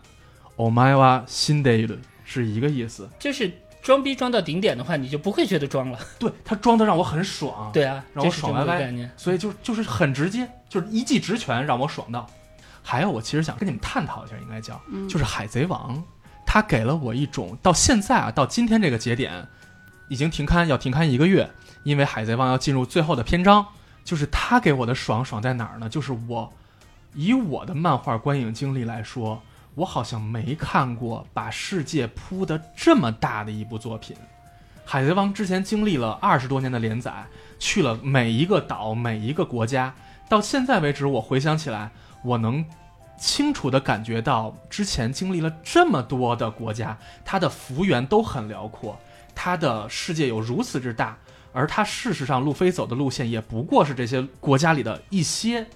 [0.57, 1.87] “Oh my wa 新 day”
[2.25, 3.09] 是一个意思。
[3.19, 5.99] 就是装逼装到顶点的话，你就不会觉得装了。
[6.19, 9.11] 对他装的让我很爽，对啊，让我这是这爽歪歪。
[9.17, 12.27] 所以就就是很直接，就是一记直拳让我爽到。
[12.83, 15.97] 还有，我其实想跟你们探讨一下，应该叫嗯就是《海贼王》，
[16.47, 19.47] 他给了我一种到现在啊，到今天这个节点，
[20.09, 21.51] 已经停刊要停刊一个月，
[21.83, 23.67] 因为《海贼王》要进入最后的篇章。
[24.05, 25.89] 就是他给我的爽爽在哪儿呢？
[25.89, 26.53] 就是我
[27.15, 29.41] 以我的漫画观影经历来说，
[29.75, 34.15] 我好像没看过把世界铺得这么大的一部作品。
[34.85, 37.25] 《海贼王》之前经历了二十多年的连载，
[37.59, 39.95] 去了每一个岛、每一个国家，
[40.29, 41.91] 到现在为止，我回想起来，
[42.23, 42.63] 我能
[43.17, 48.99] 清楚地感觉到之前经历了这么多的国家，它的幅员都很辽阔，
[49.35, 51.17] 它的世界有如此之大，
[51.53, 55.67] 而它事实上路飞走的路线也不过是这些国家里的一些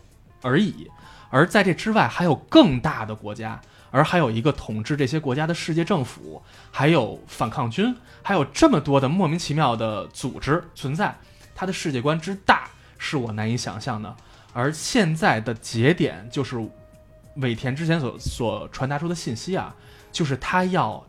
[0.43, 0.91] 而已，
[1.31, 3.59] 而在这之外还有更大的国家。
[3.91, 11.17] 而还有一个统治这些国家的世界政府，还有反抗军，还有这么多的莫名其妙的组织存在，
[11.55, 12.69] 它的世界观之大
[12.99, 14.15] 是我难以想象的。
[14.53, 16.57] 而现在的节点就是
[17.37, 19.75] 尾田之前所所传达出的信息啊，
[20.11, 21.05] 就是他要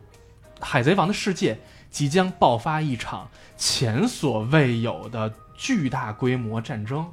[0.60, 1.58] 海贼王的世界
[1.90, 7.10] 即将爆发一场前所未有的巨大规模战争。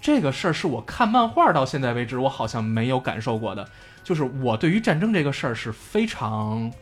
[0.00, 3.68] 这个事儿是我看漫画到现在为止，我好像没有感受过的。
[4.08, 6.72] 就是我对于战争这个事儿是非常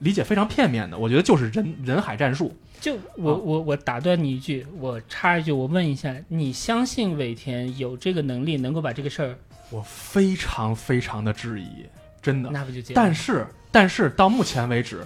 [0.00, 2.54] 理解非常片面的，我觉得就是人人海战术。
[2.78, 9.34] 就我我我打断你一句，我插一句，我问一下，你相信尾田有这个能力能够把这个事儿？
[9.70, 11.86] 我非常非常的质疑，
[12.20, 12.50] 真的。
[12.50, 12.92] 那不就结？
[12.92, 15.02] 但是但是到目前为止，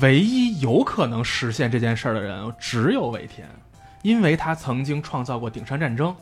[0.00, 3.46] 唯一有可能实现这件事儿的人只有尾田，
[4.00, 6.16] 因为他曾经创造过顶山战争。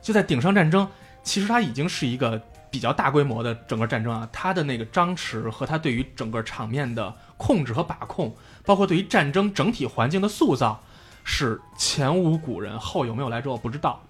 [0.00, 0.88] 就在顶上战争，
[1.22, 4.28] 其实他已经是一个比较大规模的整个战争啊。
[4.32, 10.82] 他的那个张弛和他对于整个场面的控制和把控，包括对于战争整体环境的塑造，
[11.22, 14.02] 是前无古人，后有没有来者我不知道。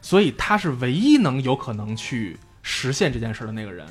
[0.00, 3.86] 所以他是唯一能有可能去实现这件事的那个人。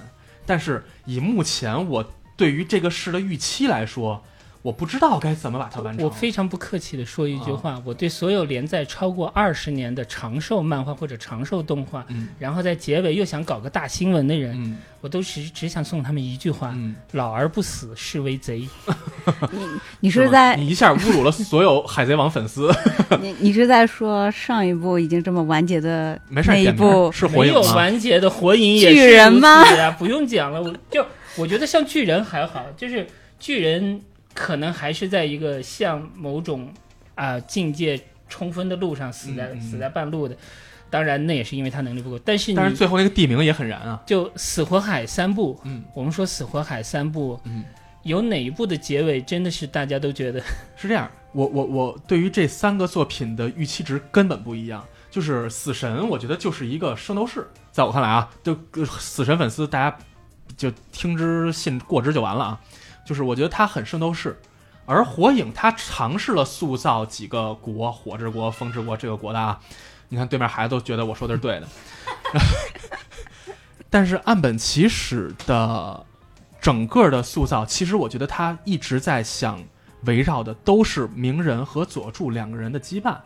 [0.45, 2.03] 但是以目前我
[2.36, 4.23] 对于这个事的预期来说，
[4.63, 6.04] 我不知道该怎么把它完成。
[6.04, 18.65] 我非常不客气的说一句话，我对所有连载超过二十年的长寿漫画或者长寿动画，嗯然后在结尾又想搞个大新闻的人，嗯我都只只想送他们一句话：嗯，老而不死，是为贼。
[19.52, 19.60] 你
[19.99, 22.73] 你是在你一下侮辱了所有海贼王粉丝。
[23.21, 27.76] 你你是在说上一部已经这么完结的没事一部是火没有影？
[27.76, 29.91] 完结的火影也是巨人吗？
[29.99, 33.06] 不用讲了，我就我觉得像巨人还好，就是
[33.38, 33.99] 巨人
[34.33, 36.71] 可能还是在一个向某种
[37.15, 40.35] 啊、境界冲锋的路上死在、死在半路的。
[40.89, 42.19] 当然，那也是因为他能力不够。
[42.19, 44.01] 但是你但是最后那个地名也很燃啊。
[44.05, 47.63] 就死火海三部，嗯我们说死火海三部，嗯，
[48.03, 50.39] 有哪一部的结尾真的是大家都觉得
[50.77, 54.85] 是这样，我我我对于这三个作品的预期值根本不一样。
[55.09, 59.95] 就是死神，我觉得就是一个圣斗士，在我看来啊，就呃死神粉丝大家
[60.57, 62.61] 就听之信过之就完了啊。
[63.05, 64.39] 就是我觉得他很圣斗士，
[64.85, 69.59] 而火影他尝试了塑造几个国，火之国、风之国这个国的啊。
[70.09, 71.67] 你看对面孩子都觉得我说的是对的，
[73.89, 76.05] 但是岸本齐史的
[76.61, 79.63] 整个的塑造，其实我觉得他一直在想
[80.03, 83.17] 围绕的都是鸣人和佐助两个人的羁绊，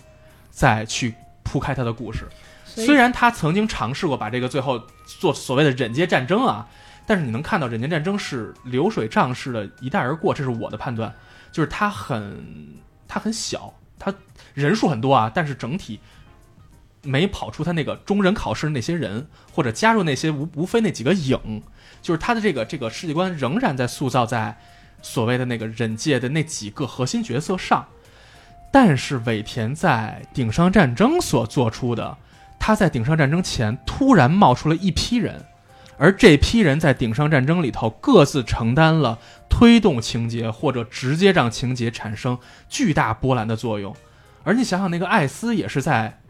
[0.49, 1.13] 再去
[1.43, 2.25] 铺开他的故事。
[2.63, 4.81] 虽然他曾经尝试过把这个最后
[5.19, 6.67] 做所谓的忍界战争啊，
[7.07, 11.11] 但是你能看到忍界战争是流水账式的一带而过，这是我的判断，
[11.51, 12.37] 就是它很
[13.07, 14.13] 它很小，它
[14.53, 15.99] 人数很多啊，但是整体
[17.03, 21.63] 没跑出他那个中忍考试的那些人，或者加入那些无无非那几个影，
[22.01, 24.57] 就是他的这个这个世界观仍然在塑造在
[25.01, 27.87] 所谓的那个忍界的那几个核心角色上。
[28.69, 32.17] 但是尾田在顶上战争所做出的，
[32.59, 35.45] 他在顶上战争前突然冒出了一批人，
[35.97, 42.37] 而这批人在顶上战争里头各自承担了推动情节或者直接让情节产生
[42.69, 43.95] 巨大波澜的作用。
[44.43, 46.21] 而你想想，那个艾斯也是在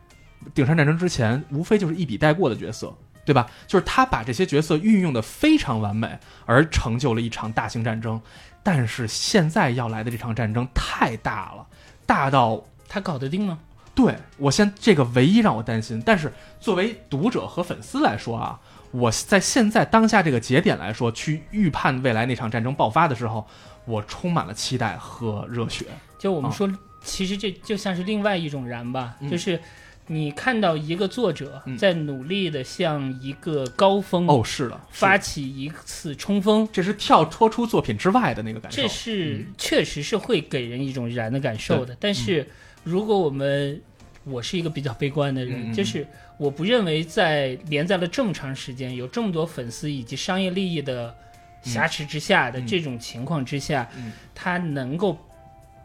[0.53, 3.45] 顶上战争之前，无非就是一笔带过的角色，对吧？
[3.67, 8.19] 就是他把这些角色运用的非常完美，而成就了一场大型战争。
[8.63, 11.65] 但是现在要来的这场战争太大了，
[12.05, 13.59] 大到他搞得定吗？
[13.93, 16.01] 对我先这个唯一让我担心。
[16.05, 18.59] 但是作为读者和粉丝来说啊，
[18.91, 23.45] 我在现在当下这个节点来说，去预判未来那场战争爆发的时候，
[23.85, 25.85] 我充满了期待和热血。
[25.85, 26.67] 啊就我们说，
[27.03, 29.59] 其实这就像是另外一种燃吧，嗯就是
[30.07, 38.81] 你看到一个作者嗯在努力的向一个高峰哦，是的，发起一次冲锋，这是跳脱出作品之外的那个感受。
[38.81, 41.95] 这是嗯确实是会给人一种燃的感受的。
[41.99, 42.47] 但是
[42.83, 43.79] 如果我们
[44.29, 46.05] 我是一个比较悲观的人，就是
[46.37, 51.15] 我不认为在连载了这么长时间，有这么多粉丝以及商业利益的
[51.63, 52.67] 挟持之下的嗯。
[52.67, 54.11] 这种情况之下，嗯。
[54.35, 55.17] 他能够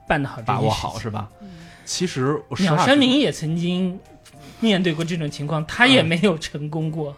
[0.07, 1.31] 办得好把握好是吧？
[1.85, 3.99] 其实鸟山明也曾经
[4.61, 7.17] 面对过这种情况，他也没有成功过。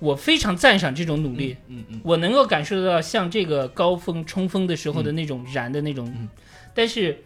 [0.00, 6.28] 我非常赞赏这种努力，嗯嗯我能够感受到像这个高峰冲锋的时候的那种燃的那种，嗯。
[6.74, 7.16] 但是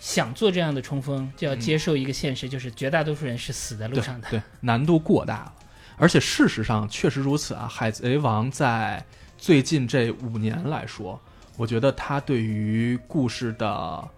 [0.00, 4.28] 想做这样的冲锋，就要嗯接受一个现实，就是绝大多数人是死在路上的。
[4.30, 5.54] 对，难度过大了。
[5.96, 9.04] 而且事实上确实如此啊，《海贼王》在
[9.36, 11.20] 最近这五年来说，
[11.56, 14.08] 我觉得他对于故事的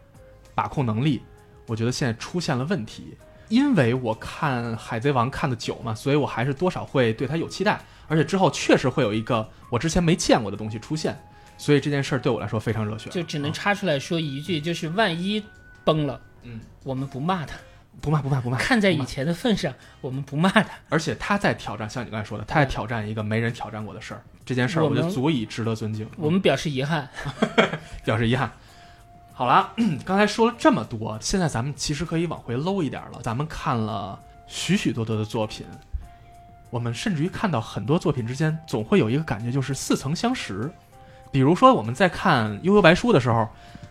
[0.54, 1.22] 把控能力，
[1.66, 3.16] 我觉得现在出现了问题。
[3.48, 11.18] 因为我看《海贼王》看的久嘛，所以我还是多少会对他有期待，而且之后确实会有一个我之前没见过的东西出现，
[11.58, 13.10] 所以这件事儿对我来说非常热血。
[13.10, 15.42] 就只能啊插出来说一句，就是万一
[15.84, 17.56] 崩了，嗯，我们不骂他，
[18.00, 20.70] 不骂不骂不骂，看在以前的份上，我们不骂他。
[20.88, 26.08] 而且他在挑战，像你刚才说的，他在挑战一个没人挑战过的事儿，这件事儿我觉得我们足以值得尊敬。
[26.16, 27.08] 我们表示遗憾。
[28.04, 28.50] 表示遗憾。
[29.32, 29.72] 好了，
[30.04, 33.20] 刚才说了这么多，现在咱们其实可以往回搂一点了。
[33.22, 35.64] 咱们看了许许多多的作品，
[36.68, 40.70] 我们甚至于看到很多作品之间总会有一个感觉，就是似曾相识。
[41.30, 43.48] 比如说我们在看《悠悠白书》的时候，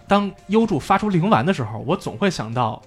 [0.07, 2.81] 当幽助发出灵丸的时候，我总会想到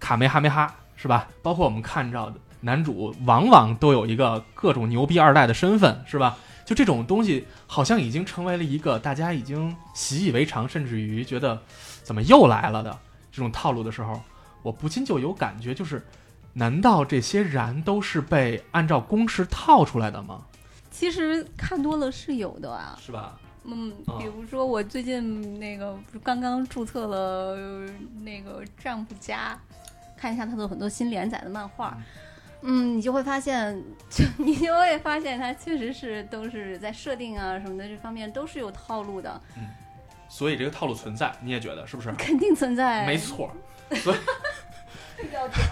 [0.00, 1.28] 卡梅哈梅哈，是吧？
[1.42, 6.36] 包括我们看到的男主往往都有一个各种牛逼二代的身份，是吧？
[6.64, 11.60] 就这种东西，好像已经成为了一个大家已经习以为常，甚至于觉得
[12.02, 12.96] 怎么又来了的
[13.30, 14.20] 这种套路的时候，
[14.62, 16.04] 我不禁就有感觉，就是
[16.52, 20.42] 难道这些燃都是被按照公式套出来的吗？
[20.90, 22.96] 其实看多了是有的啊。
[23.04, 23.38] 是吧？
[23.64, 27.16] 嗯啊，比如说我最近那个不是刚刚注册了
[27.54, 27.86] 呃
[28.22, 29.58] 那个丈夫家，
[30.16, 31.96] 看一下他的很多新连载的漫画。
[32.64, 39.40] 嗯，你就会发现，就 你就会发现，他确实是都是在设定啊什么的这方面都是有套路的，
[40.28, 42.12] 所以这个套路存在，你也觉得是不是？
[42.12, 43.04] 肯定存在。
[43.04, 43.52] 没，错，
[43.96, 44.16] 所以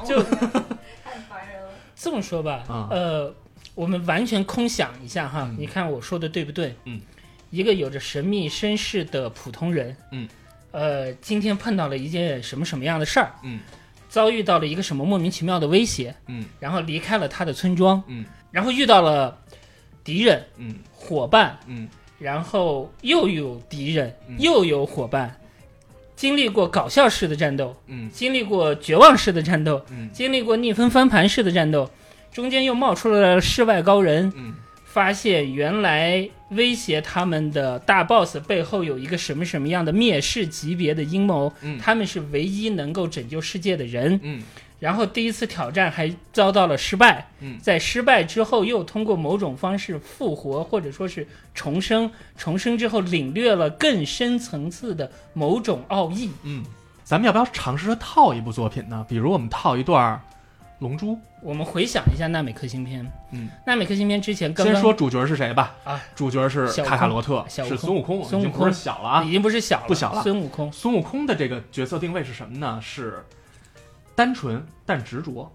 [0.05, 1.71] 就太烦人了。
[1.95, 3.33] 这么说吧，啊呃，
[3.77, 6.75] 我们完全空想一下哈，嗯你看我说的对不对？
[6.87, 7.01] 嗯，
[7.51, 10.29] 一个有着神秘身世的普通人，嗯，
[10.71, 13.61] 呃，今天碰到了一件什么什么样的事儿，嗯。
[14.09, 16.45] 遭遇到了一个什么莫名其妙的威胁，嗯。
[16.59, 18.25] 然后离开了他的村庄，嗯。
[18.51, 19.39] 然后遇到了
[20.03, 20.75] 敌人、嗯。
[20.93, 21.89] 伙伴，嗯。
[22.19, 24.35] 然后又有敌人，嗯。
[24.41, 25.33] 又有伙伴，
[26.17, 28.11] 经历过搞笑式的战斗，嗯。
[28.11, 30.11] 经历过绝望式的战斗，嗯。
[30.13, 31.89] 经历过逆风翻盘式的战斗，
[32.33, 34.55] 中间又冒出了世外高人，嗯
[34.93, 44.19] 发现原来威胁他们的大 boss 背后有一个什么什么样的灭世级别的阴谋，嗯他们是唯一能够拯救世界的人。
[44.23, 44.43] 嗯
[44.81, 51.25] 然后第一次挑战还遭到了失败，嗯在失败之后又通过某种方式复活，或者说是
[51.55, 56.31] 重生，重生之后领略了更深层次的某种奥义。
[56.43, 56.65] 嗯，
[57.05, 59.07] 咱们要不要尝试着套一部作品呢？
[59.09, 60.21] 比如我们套一段儿
[60.81, 61.13] 《龙珠》。
[61.41, 65.77] 我们回想一下纳美克星篇，嗯，纳美克星篇之前刚刚先说主角是谁吧。
[65.85, 68.71] 啊，主角是卡卡罗特，小是孙悟空，孙悟空。
[68.73, 69.25] 小了啊。
[69.25, 70.23] 已经不是小了，不小了。
[70.23, 72.81] 孙悟空，孙悟空的这个角色定位是什么呢？
[72.83, 73.25] 是
[74.15, 75.51] 单纯但执着，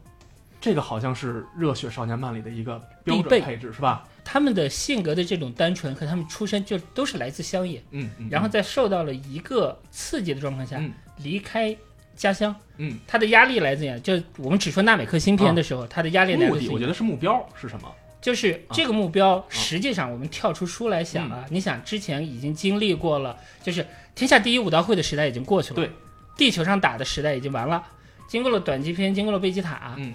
[0.62, 4.08] 这个好像是热血少年漫里的一个标准配置，是吧？
[4.24, 8.28] 他们的性格的这种单纯和他们出身就都是来自乡野，嗯，嗯。
[8.30, 10.92] 然后在受到了一个刺激的状况下嗯。
[11.18, 11.76] 离开
[12.16, 17.92] 家乡，嗯，他的压力来自于就我们只说纳美克星篇的时候，他的压力来自于我觉得是目标是什么？
[18.22, 23.86] 就是这个目标，实际上我们跳出书来想啊，你想之前已经经历过了，就是
[24.16, 25.92] 天下第一武道会的时代已经过去了，对，
[26.36, 27.84] 地球上打的时代已经完了，
[28.28, 30.14] 经过了短期篇，经过了贝吉塔，嗯。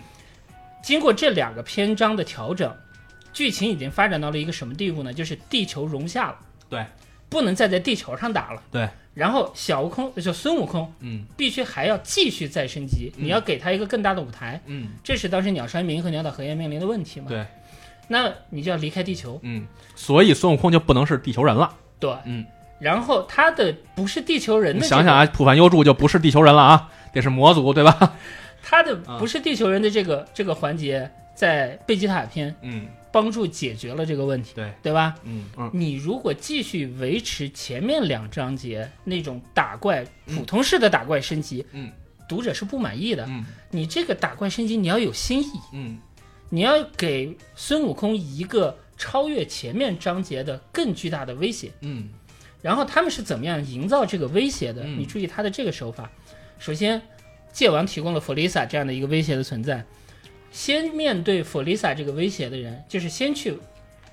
[0.82, 2.74] 经过这两个篇章的调整，
[3.34, 5.12] 剧情已经发展到了一个什么地步呢？
[5.12, 6.38] 就是地球融下了，
[6.70, 6.86] 对，
[7.30, 11.24] 不能再在地球上打了，对，然后小悟空就孙悟空嗯。
[11.36, 13.24] 必须还要继续再升级，嗯。
[13.24, 17.26] 你要给他一个更大的舞台，嗯，这是当时鸟山明和鸟岛和彦面临的问题嘛？
[17.28, 17.46] 对，
[18.08, 21.72] 那你就要离开地球，嗯，所以孙悟空就不能是地球人了。
[22.00, 22.44] 对，嗯，
[22.80, 28.14] 然后他的不是地球人的、你想想，啊，普凡优助就不是地球人了啊，得是魔族，对吧？
[28.62, 29.18] 他的啊。
[29.18, 35.14] 不是地球人的这个这个环节，在贝吉塔篇嗯，帮助解决了这个问题，对，对吧？
[35.24, 41.90] 嗯嗯你如果继续维持前面两章节那种打怪嗯普通式的打怪升级，嗯，
[42.28, 43.26] 读者是不满意的。
[43.28, 45.98] 嗯你这个打怪升级你要有新意，嗯
[46.48, 51.72] 你要给孙悟空一个超越前面章节的更巨大的威胁。
[51.80, 52.08] 嗯
[52.62, 54.82] 然后他们是怎么样营造这个威胁的？
[54.84, 56.10] 嗯你注意他的这个手法。
[56.58, 57.00] 首先，
[57.52, 59.84] 界王提供了弗利萨这样的一个威胁的存在，
[60.50, 63.56] 先面对弗利萨这个威胁的人，就是先去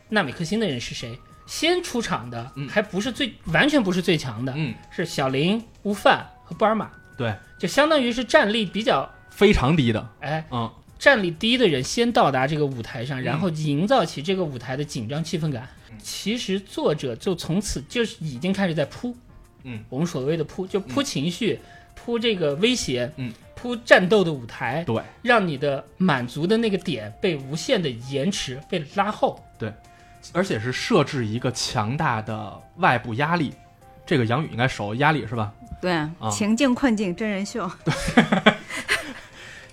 [0.10, 1.18] 纳米克星的人是谁？
[1.46, 2.68] 先出场的嗯。
[2.68, 10.72] 还不是最完全不是最强的，嗯，是小林、乌饭和布尔玛，对，就相当于是战力比较非常低的，哎嗯。
[11.00, 15.70] 战力低的人先到达这个舞台上，然后营造起这个舞台的紧张气氛感。
[16.02, 19.16] 其实作者就从此就是已经开始在铺，
[19.64, 21.60] 嗯，我们所谓的铺，就铺情绪，
[21.94, 29.44] 铺这个威胁，嗯，铺战斗的舞台，对，让你的满足的那个点被无限的延迟，被拉后。
[29.58, 29.74] 对
[30.34, 33.54] 而且是设置一个强大的外部压力。
[34.06, 35.52] 这个杨宇应该熟压力是吧？
[35.82, 37.94] 对，情境困境真人秀，对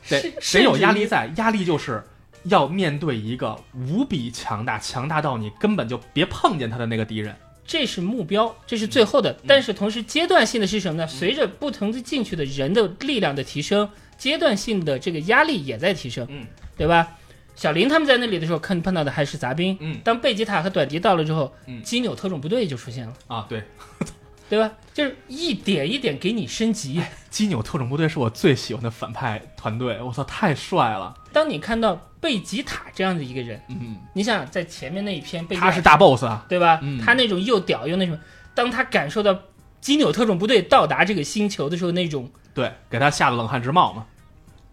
[0.20, 1.30] 谁，谁有压力在？
[1.36, 2.02] 压力就是
[2.44, 7.34] 要面对一个无比强大、强大到你根本就别碰见他的那个敌人。
[7.66, 9.34] 这是目标，这是最后的。
[9.46, 11.06] 但是同时阶段性的是什么呢？
[11.06, 13.88] 随着不同的进去的人的力量的提升，
[14.18, 16.46] 阶段性的这个压力也在提升，嗯，
[16.76, 17.16] 对吧？
[17.56, 19.76] 小林他们在那里的时候，看碰到的还是杂兵。
[19.80, 23.62] 嗯当贝吉塔和短笛到了之后，嗯基纽特种部队就出现了，啊，对，
[24.50, 24.72] 对吧？
[24.92, 27.00] 就是一点一点给你升级。
[27.30, 31.14] 基纽特种部队是我最喜欢的反派团队，我操，太帅了。
[31.32, 36.46] 当你看到贝吉塔这样的一个人，嗯，你想想在前面那一篇贝吉塔他是大 boss 啊。
[36.48, 36.80] 对吧？
[36.80, 38.18] 嗯他那种又屌又那什么，
[38.54, 39.38] 当他感受到
[39.78, 44.06] 金纽特种部队到达这个星球的时候，那种，对，给他吓得冷汗直冒嘛。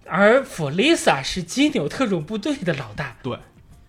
[0.06, 3.38] 而弗利萨是金纽特种部队的老大，对，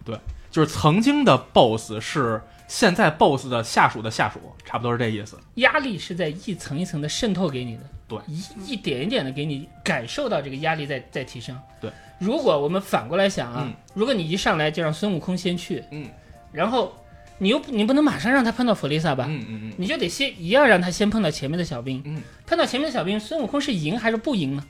[0.05, 0.19] 对
[0.51, 2.43] 就是曾经的 boss 是
[2.73, 5.39] 现在 boss 的下属的下属，差不多是这意思。
[5.57, 11.55] 压力是在一层一层的渗透给你的，对一一点一点的给你感受到这个压力在在提升。
[11.83, 16.09] 对，如果我们反过来想啊，嗯如果你一上来就让孙悟空先去，嗯
[16.51, 16.97] 然后
[17.37, 19.27] 你又你不能马上让他碰到弗利萨吧？
[19.29, 24.65] 嗯嗯嗯你就得先一样让他先碰到前面的小兵，嗯碰到前面的小兵，孙悟空是赢还是不赢呢？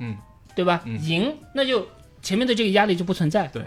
[0.00, 0.16] 嗯，
[0.56, 0.82] 对吧？
[0.86, 1.86] 嗯赢那就
[2.20, 3.46] 前面的这个压力就不存在。
[3.46, 3.62] 对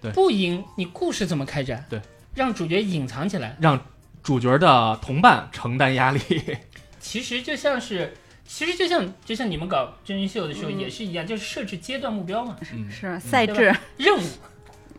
[0.00, 1.84] 对不赢你故事怎么开展？
[1.90, 2.00] 对，
[2.36, 3.80] 让主角隐藏起来，让
[4.22, 6.20] 主角的同伴承担压力。
[7.00, 8.14] 其实就像是，
[8.46, 10.78] 其实就像就像你们搞真人秀的时候嗯。
[10.78, 12.90] 也是一样，就是设置阶段目标嘛，嗯。
[12.90, 14.22] 是赛对制，任务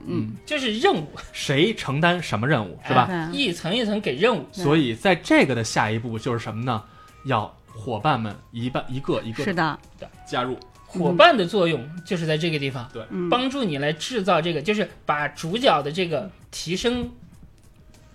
[0.06, 3.08] 嗯，就是任务，谁承担什么任务是吧？
[3.32, 3.38] 对。
[3.38, 4.46] 一层一层给任务。
[4.52, 6.84] 所以在这个的下一步就是什么呢？
[7.26, 9.80] 要伙伴们一半一个一个是的，
[10.26, 10.58] 加入。
[10.86, 17.12] 伙伴的作用就是在这个地方，嗯，帮助你来制造这个，就是把主角的这个提升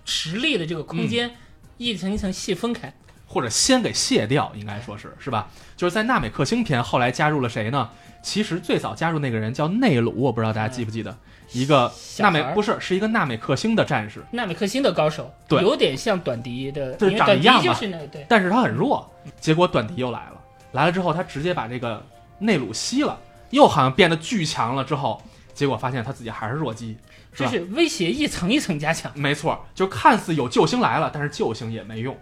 [0.05, 1.31] 实力的这个空间
[1.77, 2.93] 一层一层细分开。
[3.25, 5.49] 或者先给卸掉，应该说是是吧？
[5.75, 7.89] 就是在纳美克星篇后来加入了谁呢？
[8.21, 11.17] 其实最早加入那个人叫内鲁，我不知道大家记不记得，
[11.51, 17.75] 一个纳美不是是一个纳美克星的战士，纳美克星的高手，对有点像短笛的，对长一样吧
[18.11, 19.11] 对，但是他很弱。
[19.39, 20.39] 结果短笛又来了，
[20.73, 22.05] 来了之后他直接把这个
[22.37, 24.83] 内鲁吸了，又好像变得巨强了。
[24.83, 25.19] 之后
[25.55, 26.95] 结果发现他自己还是弱鸡，
[27.35, 29.11] 就是威胁一层一层加强。
[29.15, 32.15] 没错，就看似有救星来了，但是救星也没用。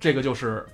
[0.00, 0.64] 这个就是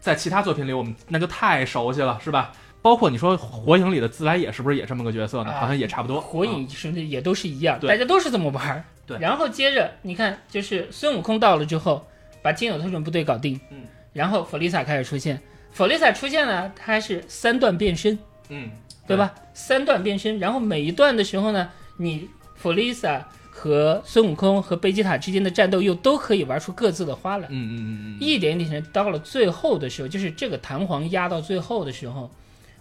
[0.00, 2.52] 在其他作品里我们那就太熟悉了，是吧？
[2.82, 5.50] 包括你说《火影》里的自来也是不是也这么个角色呢？
[5.50, 6.20] 啊好像也差不多。
[6.20, 7.80] 火影是也都是一样？
[7.80, 8.84] 对大家都是这么玩儿。
[9.06, 12.06] 对然后接着你看，就是孙悟空到了之后，
[12.42, 13.82] 把金有特种部队搞定，嗯，
[14.12, 15.40] 然后弗利萨开始出现。
[15.72, 18.18] 弗利萨出现了，他还是三段变身，
[18.48, 18.70] 嗯，
[19.06, 19.34] 对吧？
[19.52, 22.28] 三段变身，然后每一段的时候呢，你
[22.66, 27.46] 弗利萨和孙悟空和贝吉塔之间的战斗又都可以玩出各自的花来。
[27.48, 32.28] 嗯嗯嗯嗯，一点一点到了最后的时候，就是这个弹簧压到最后的时候，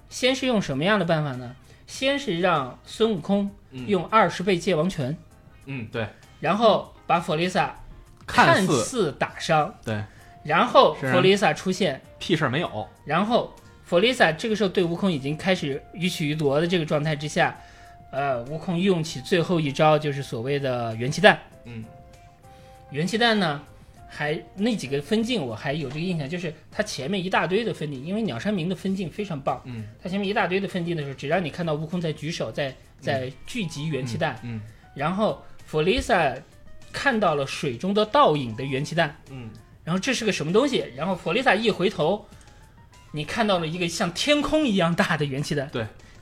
[0.09, 1.55] 先是用什么样的办法呢？
[1.86, 5.15] 先是让孙悟空嗯用二十倍界王拳，
[5.67, 6.07] 嗯对，
[6.39, 7.75] 然后把弗利萨
[8.25, 10.03] 看似似打伤，对
[10.43, 12.88] 然后弗利萨出现，屁事儿没有。
[13.05, 17.55] 然后弗利萨这个时候对悟空已经开始予取予夺的这个状态之下，
[18.12, 21.39] 呃，悟空用起最后一招就是所谓的元气弹。
[21.66, 21.84] 嗯。
[22.91, 23.62] 元气弹呢，
[24.08, 34.62] 还那几个分镜我还有这个印象，就是它前面一大堆的分镜，因为鸟山明的分镜非常棒，嗯，它前面一大堆的分镜的时候，只让你看到悟空在举手，在在聚集元气弹，嗯。
[34.93, 36.34] 然后弗利萨
[36.93, 39.49] 看到了水中的倒影的元气弹，嗯。
[39.84, 40.86] 然后这是个什么东西？
[40.95, 42.26] 然后弗利萨一回头，
[43.12, 45.68] 你看到了一个像天空一样大的元气弹，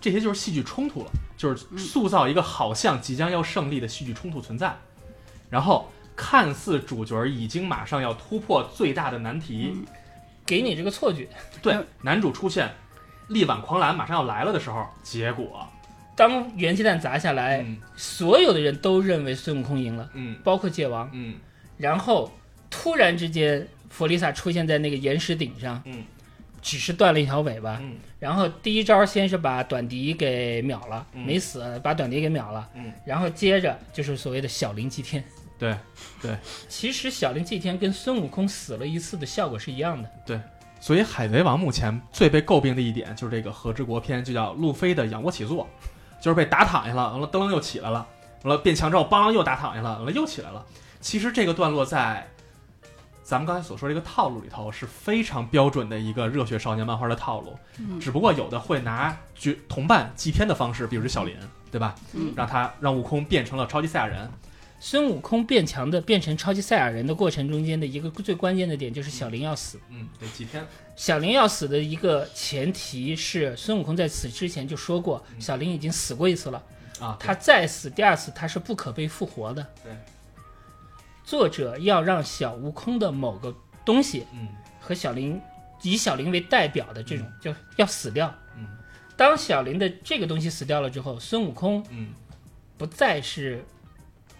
[0.04, 4.76] 这些就是戏剧冲突了，就是塑造一个好像即将要胜利的戏剧冲突存在，
[5.49, 9.74] 然后看似主角已经马上要突破最大的难题，
[10.45, 11.30] 给你这个错觉。
[11.62, 12.70] 对，男主出现，
[13.30, 15.66] 力挽狂澜马上要来了的时候，结果，
[16.18, 17.78] 当元气弹砸下来，嗯。
[17.95, 20.38] 所有的人都认为孙悟空赢了，嗯。
[20.43, 21.10] 包括界王。
[21.14, 21.36] 嗯。
[21.78, 22.30] 然后
[22.70, 26.04] 突然之间，弗利萨出现在那个岩石顶上，嗯
[26.64, 27.78] 只是断了一条尾巴。
[27.80, 32.70] 嗯然后第一招先是把短笛给秒了，嗯没死，把短笛给秒了。
[32.74, 35.22] 嗯，然后接着就是所谓的小灵祭天。
[35.59, 35.78] 对
[36.22, 36.38] 对，
[36.70, 40.09] 其实小灵祭天跟孙悟空死了一次的效果是一样的。
[40.26, 40.39] 对
[40.80, 45.68] 所以海贼王目前最被诟病的一点就是这个和之国篇，就叫路飞的仰卧起坐，
[46.22, 48.07] 就是被打躺下了，完了噔噔又起来了，
[48.43, 50.66] 完了变强之后，梆又打躺下了，完了又起来了。
[51.01, 52.26] 其实这个段落在
[53.24, 57.99] 咱们刚才所说这个套路里头是非常标准的一个热血少年漫画的套路，嗯。
[57.99, 61.34] 只不过有的会拿绝同伴祭天的方式，比如是小林，
[61.71, 61.95] 对吧？
[62.13, 62.34] 嗯。
[62.36, 64.30] 让他让悟空变成了超级赛亚人，
[64.80, 69.80] 孙悟空变强的变成超级赛亚人的过程中间的一个最关键的点就是小林要死。
[69.89, 70.65] 嗯，对，祭天，
[70.97, 75.39] 小林要死的一个前提是孙悟空在死之前就说过，嗯。
[75.39, 76.61] 小林已经死过一次了，
[76.99, 79.65] 啊，他再死第二次他是不可被复活的。
[79.82, 79.93] 对，
[81.24, 83.55] 作者要让小悟空的某个
[83.86, 84.47] 东西嗯。
[84.80, 85.39] 和小林
[85.82, 88.34] 以小林为代表的这种就要死掉。
[88.57, 88.67] 嗯。
[89.15, 92.09] 当小林的这个东西死掉了之后，孙悟空嗯。
[92.78, 93.63] 不再是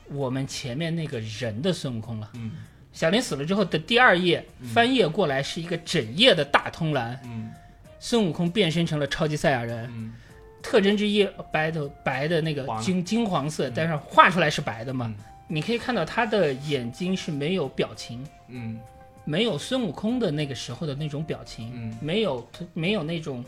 [0.10, 2.30] 我们前面那个人的孙悟空了。
[2.34, 2.52] 嗯。
[2.92, 7.52] 小林死了之后的第二页翻页过来是一个整页的大通栏，嗯。
[8.00, 10.14] 孙悟空变身成了超级赛亚人，嗯。
[10.62, 12.82] 特征之一白的白的那个黄。
[12.82, 13.74] 金金黄色，嗯。
[13.74, 15.08] 但是画出来是白的嘛。
[15.08, 15.16] 嗯
[15.54, 18.80] 你可以看到他的眼睛是没有表情，嗯
[19.24, 23.46] 没有孙悟空的那个时候的那种表情，嗯没有没有那种，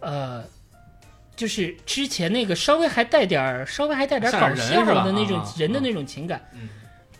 [0.00, 0.42] 呃，
[1.36, 6.42] 就是之前那个稍微还带点儿稍微还带点儿搞笑的那种啊人的啊那种情感。
[6.54, 6.68] 嗯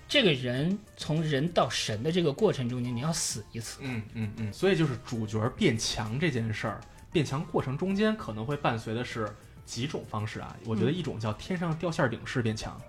[0.09, 3.81] 这个人从人到神的这个过程中间，你要死一次。
[3.83, 6.81] 嗯嗯嗯，所以就是主角变强这件事儿，
[7.13, 9.29] 变强过程中间可能会伴随的是
[9.65, 10.57] 几种方式啊。
[10.65, 12.81] 我觉得一种叫天上掉馅儿饼式变强，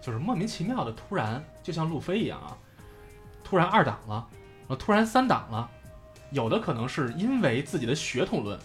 [0.00, 2.56] 就是莫名其妙的突然，就像路飞一样啊，
[3.44, 4.26] 突然二档了，
[4.68, 5.68] 呃，突然三档了。
[6.30, 8.56] 有的可能是因为自己的血统论，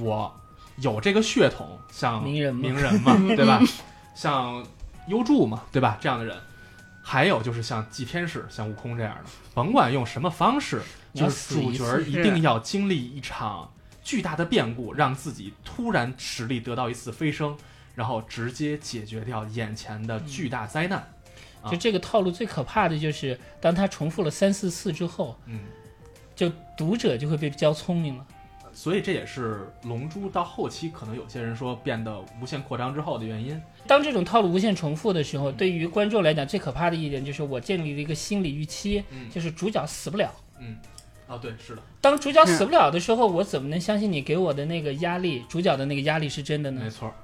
[0.00, 0.34] 我
[0.78, 3.60] 有这个血统，像名人嘛名人嘛，对吧？
[4.16, 4.66] 像
[5.06, 5.96] 优助嘛，对吧？
[6.00, 6.36] 这样的人。
[7.06, 10.82] 还有就是像祭天使，像悟空这样的，甭管用什么方式，
[11.12, 13.70] 就是主角一定要经历一场
[14.02, 17.56] 巨大的变故，让自己突然实力得到一次飞升，
[17.94, 20.98] 然后直接解决掉眼前的巨大灾难。
[21.62, 25.60] 啊就这个套路最可怕的就是，当他重复了三四次之后，嗯，
[26.36, 28.26] 就读者就会被教聪明了。
[28.74, 33.58] 所以这也是《龙珠》到后期可能有些人说变得无限扩张之后的原因。
[33.86, 40.30] 当这种套路无限重复的时候，对于观众来讲，最可怕的一点就是我建立了一个心理预期，嗯就是主角死不了。
[40.58, 40.76] 嗯，
[41.28, 46.90] 啊，对，是的，当主角死不了的时候，我怎么能相信你给我的那个压力，主角的那个压力是真的呢没？
[46.90, 47.14] 错儿，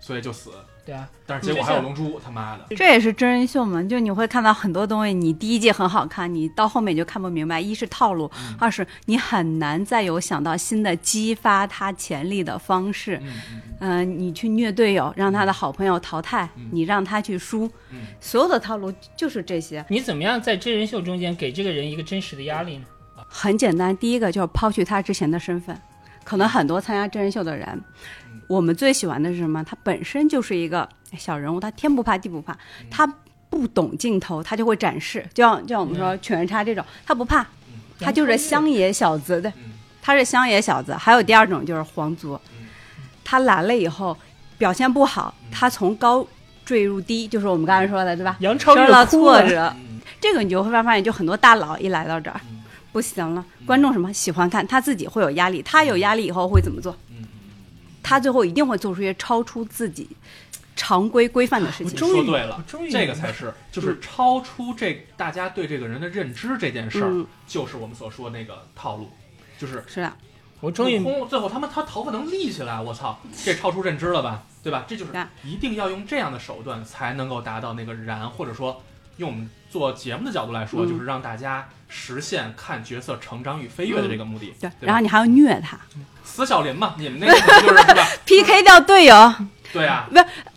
[0.00, 0.50] 所以就死。
[0.84, 7.60] 对啊，但是结果还有龙珠，他妈的，这也是真人秀嘛，就你会看到很多东西，你第一季很好看，你到后面就看不明白。
[7.60, 13.18] 一是套路，嗯二是你很难再有想到新的激发他潜力的方式。
[13.22, 19.84] 嗯嗯嗯、你去虐队友，让他的好朋友淘汰，嗯你让他去输，嗯所有的套路就是这些。
[19.90, 22.84] 你怎么样在真人秀中间给这个人一个真实的压力呢？
[23.28, 25.78] 很简单，第一个就是抛去他之前的身份，
[26.24, 27.68] 可能很多参加真人秀的人，
[28.48, 29.62] 我们最喜欢的是什么？
[29.62, 32.56] 他本身就是一个小人物，他天不怕地不怕，
[32.90, 33.06] 他
[33.50, 37.46] 不懂镜头，他就会展示，就像就像我们说犬夜叉这种，他不怕，
[38.00, 39.72] 他就是乡野小子的，嗯。
[40.02, 40.94] 他是乡野小子。
[40.94, 42.40] 还有第二种就是皇族，
[43.22, 44.16] 他来了以后
[44.56, 46.26] 表现不好，他从高
[46.64, 48.36] 坠入低，就是我们刚才说的，对吧？
[48.40, 50.00] 杨超越受了，挫折，嗯。
[50.18, 52.62] 这个你就会发现，就很多大佬一来到这儿，嗯。
[52.90, 56.96] 不行了，观众什么喜欢看，他自己会有压力，他有压力以后会怎么做？
[58.08, 60.08] 嗯他最后一定会做出一些超出自己
[60.74, 61.98] 常规规范的事嗯，情。
[61.98, 69.10] 说对了这个才是，就是超出这大家对这个人的认知这件事儿，嗯就是我们所说那个套路，
[69.58, 70.12] 就是是的，
[70.60, 74.84] 我终于悟空最后他妈他头发能立起来，我操，这超出认知了吧，对吧？
[74.88, 75.12] 这就是
[75.44, 78.82] 一定要用这样的手段才能够达到那个燃，或者说
[79.18, 84.54] 用我们做节目的角度来说，嗯就是让大家实现看角色成长与飞跃的这个目的。
[84.60, 85.78] 对，吧然后你还要虐他
[86.24, 88.02] 死小林嘛，你们那个？
[88.24, 89.34] PK 掉队友，
[89.72, 90.08] 对啊，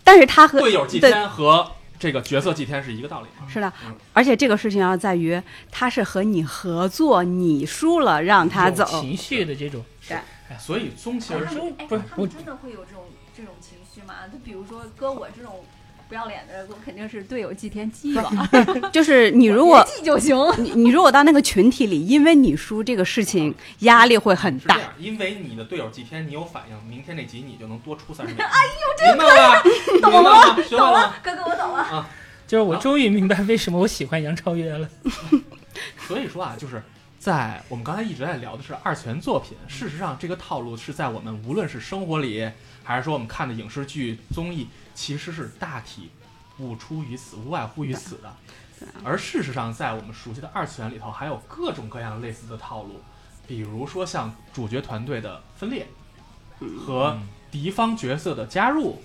[0.04, 3.28] 但是他和队友祭天和这个角色祭天是一个道理。
[3.48, 5.40] 是的嗯，而且这个事情要在于
[5.70, 10.18] 他是和你合作，你输了让他走，情绪的这种，对
[10.58, 11.58] 所以宗其实是
[11.88, 13.04] 不是我真的会有这种
[13.34, 14.14] 这种情绪吗？
[14.30, 15.64] 就比如说搁我这种
[16.12, 18.30] 不要脸的人，我肯定是队友祭天祭了，
[18.92, 20.36] 就是你如果祭就行。
[20.58, 24.78] 你你如果到那个群体里，因为你输这个事情压力会很大。
[24.98, 28.44] 因为你的队友祭天，你有反应，明天那集你就能多出三十秒。
[28.44, 28.58] 哎
[29.08, 29.62] 呦，明白了
[30.02, 30.12] 懂？
[30.12, 30.62] 了吗？
[30.62, 31.16] 学会了？
[31.22, 31.78] 哥哥，我懂了。
[31.80, 32.06] 啊
[32.46, 34.86] 就是我终于明白为什么我喜欢杨超越了。
[36.06, 36.82] 所以说啊，就是
[37.18, 42.46] 在我们刚才一直在聊的是二次元作品，事实上这个套路是在我们无论是生活里，
[42.84, 46.10] 还是说我们看的影视剧、综艺，其实是大体
[46.56, 48.32] 不出于此，无外乎于此的。
[49.04, 53.00] 而事实上，在我们熟悉的二次元里头，还有各种各样类似的套路，
[53.46, 55.86] 比如说像主角团队的分裂
[56.84, 57.16] 和
[57.50, 59.00] 敌方角色的加入，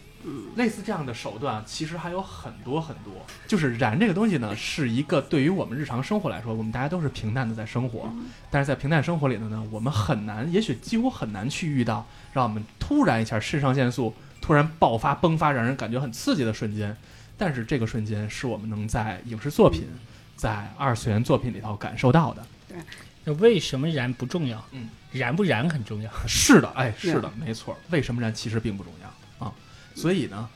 [0.55, 3.13] 类似这样的手段，其实还有很多很多。
[3.45, 8.11] 就是燃这个东西呢，是一个对于我们日常生活来说，我们大家都是平淡的在生活，
[8.49, 14.11] 但是在平淡生活里头呢，我们很难，也许几乎很难去遇到让我们突然一下肾上腺素
[14.41, 16.95] 突然爆发迸发，让人感觉很刺激的瞬间。
[17.37, 19.87] 但是这个瞬间是我们能在影视作品、
[20.35, 22.43] 在二次元作品里头感受到的。
[22.67, 22.77] 对
[23.23, 24.63] 那为什么燃不重要？
[24.71, 26.09] 嗯，燃不燃很重要。
[26.25, 27.77] 是的，哎，是的，没错。
[27.91, 29.53] 为什么燃其实并不重要啊？
[29.93, 30.49] 所以呢，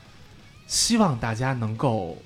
[0.66, 2.20] 希望大家能够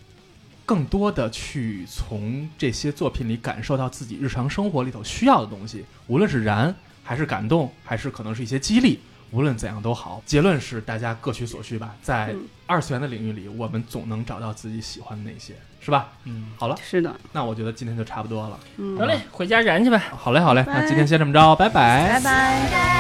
[0.65, 9.01] 更多的去从这些作品里感受到自己日常生活里头需要的东西，无论是燃，还是感动，还是可能是一些激励，
[9.31, 10.22] 无论怎样都好。
[10.27, 16.09] 结论是大家各取所需吧，在嗯二次元的领域里，我们总能找到自己喜欢的那些，是吧？
[16.24, 18.59] 嗯，好了，是的，那我觉得今天就差不多了。
[18.77, 19.99] 嗯得，嘞，回家燃去呗。
[19.99, 22.97] 好嘞，好嘞，那今天先这么着，拜拜拜拜。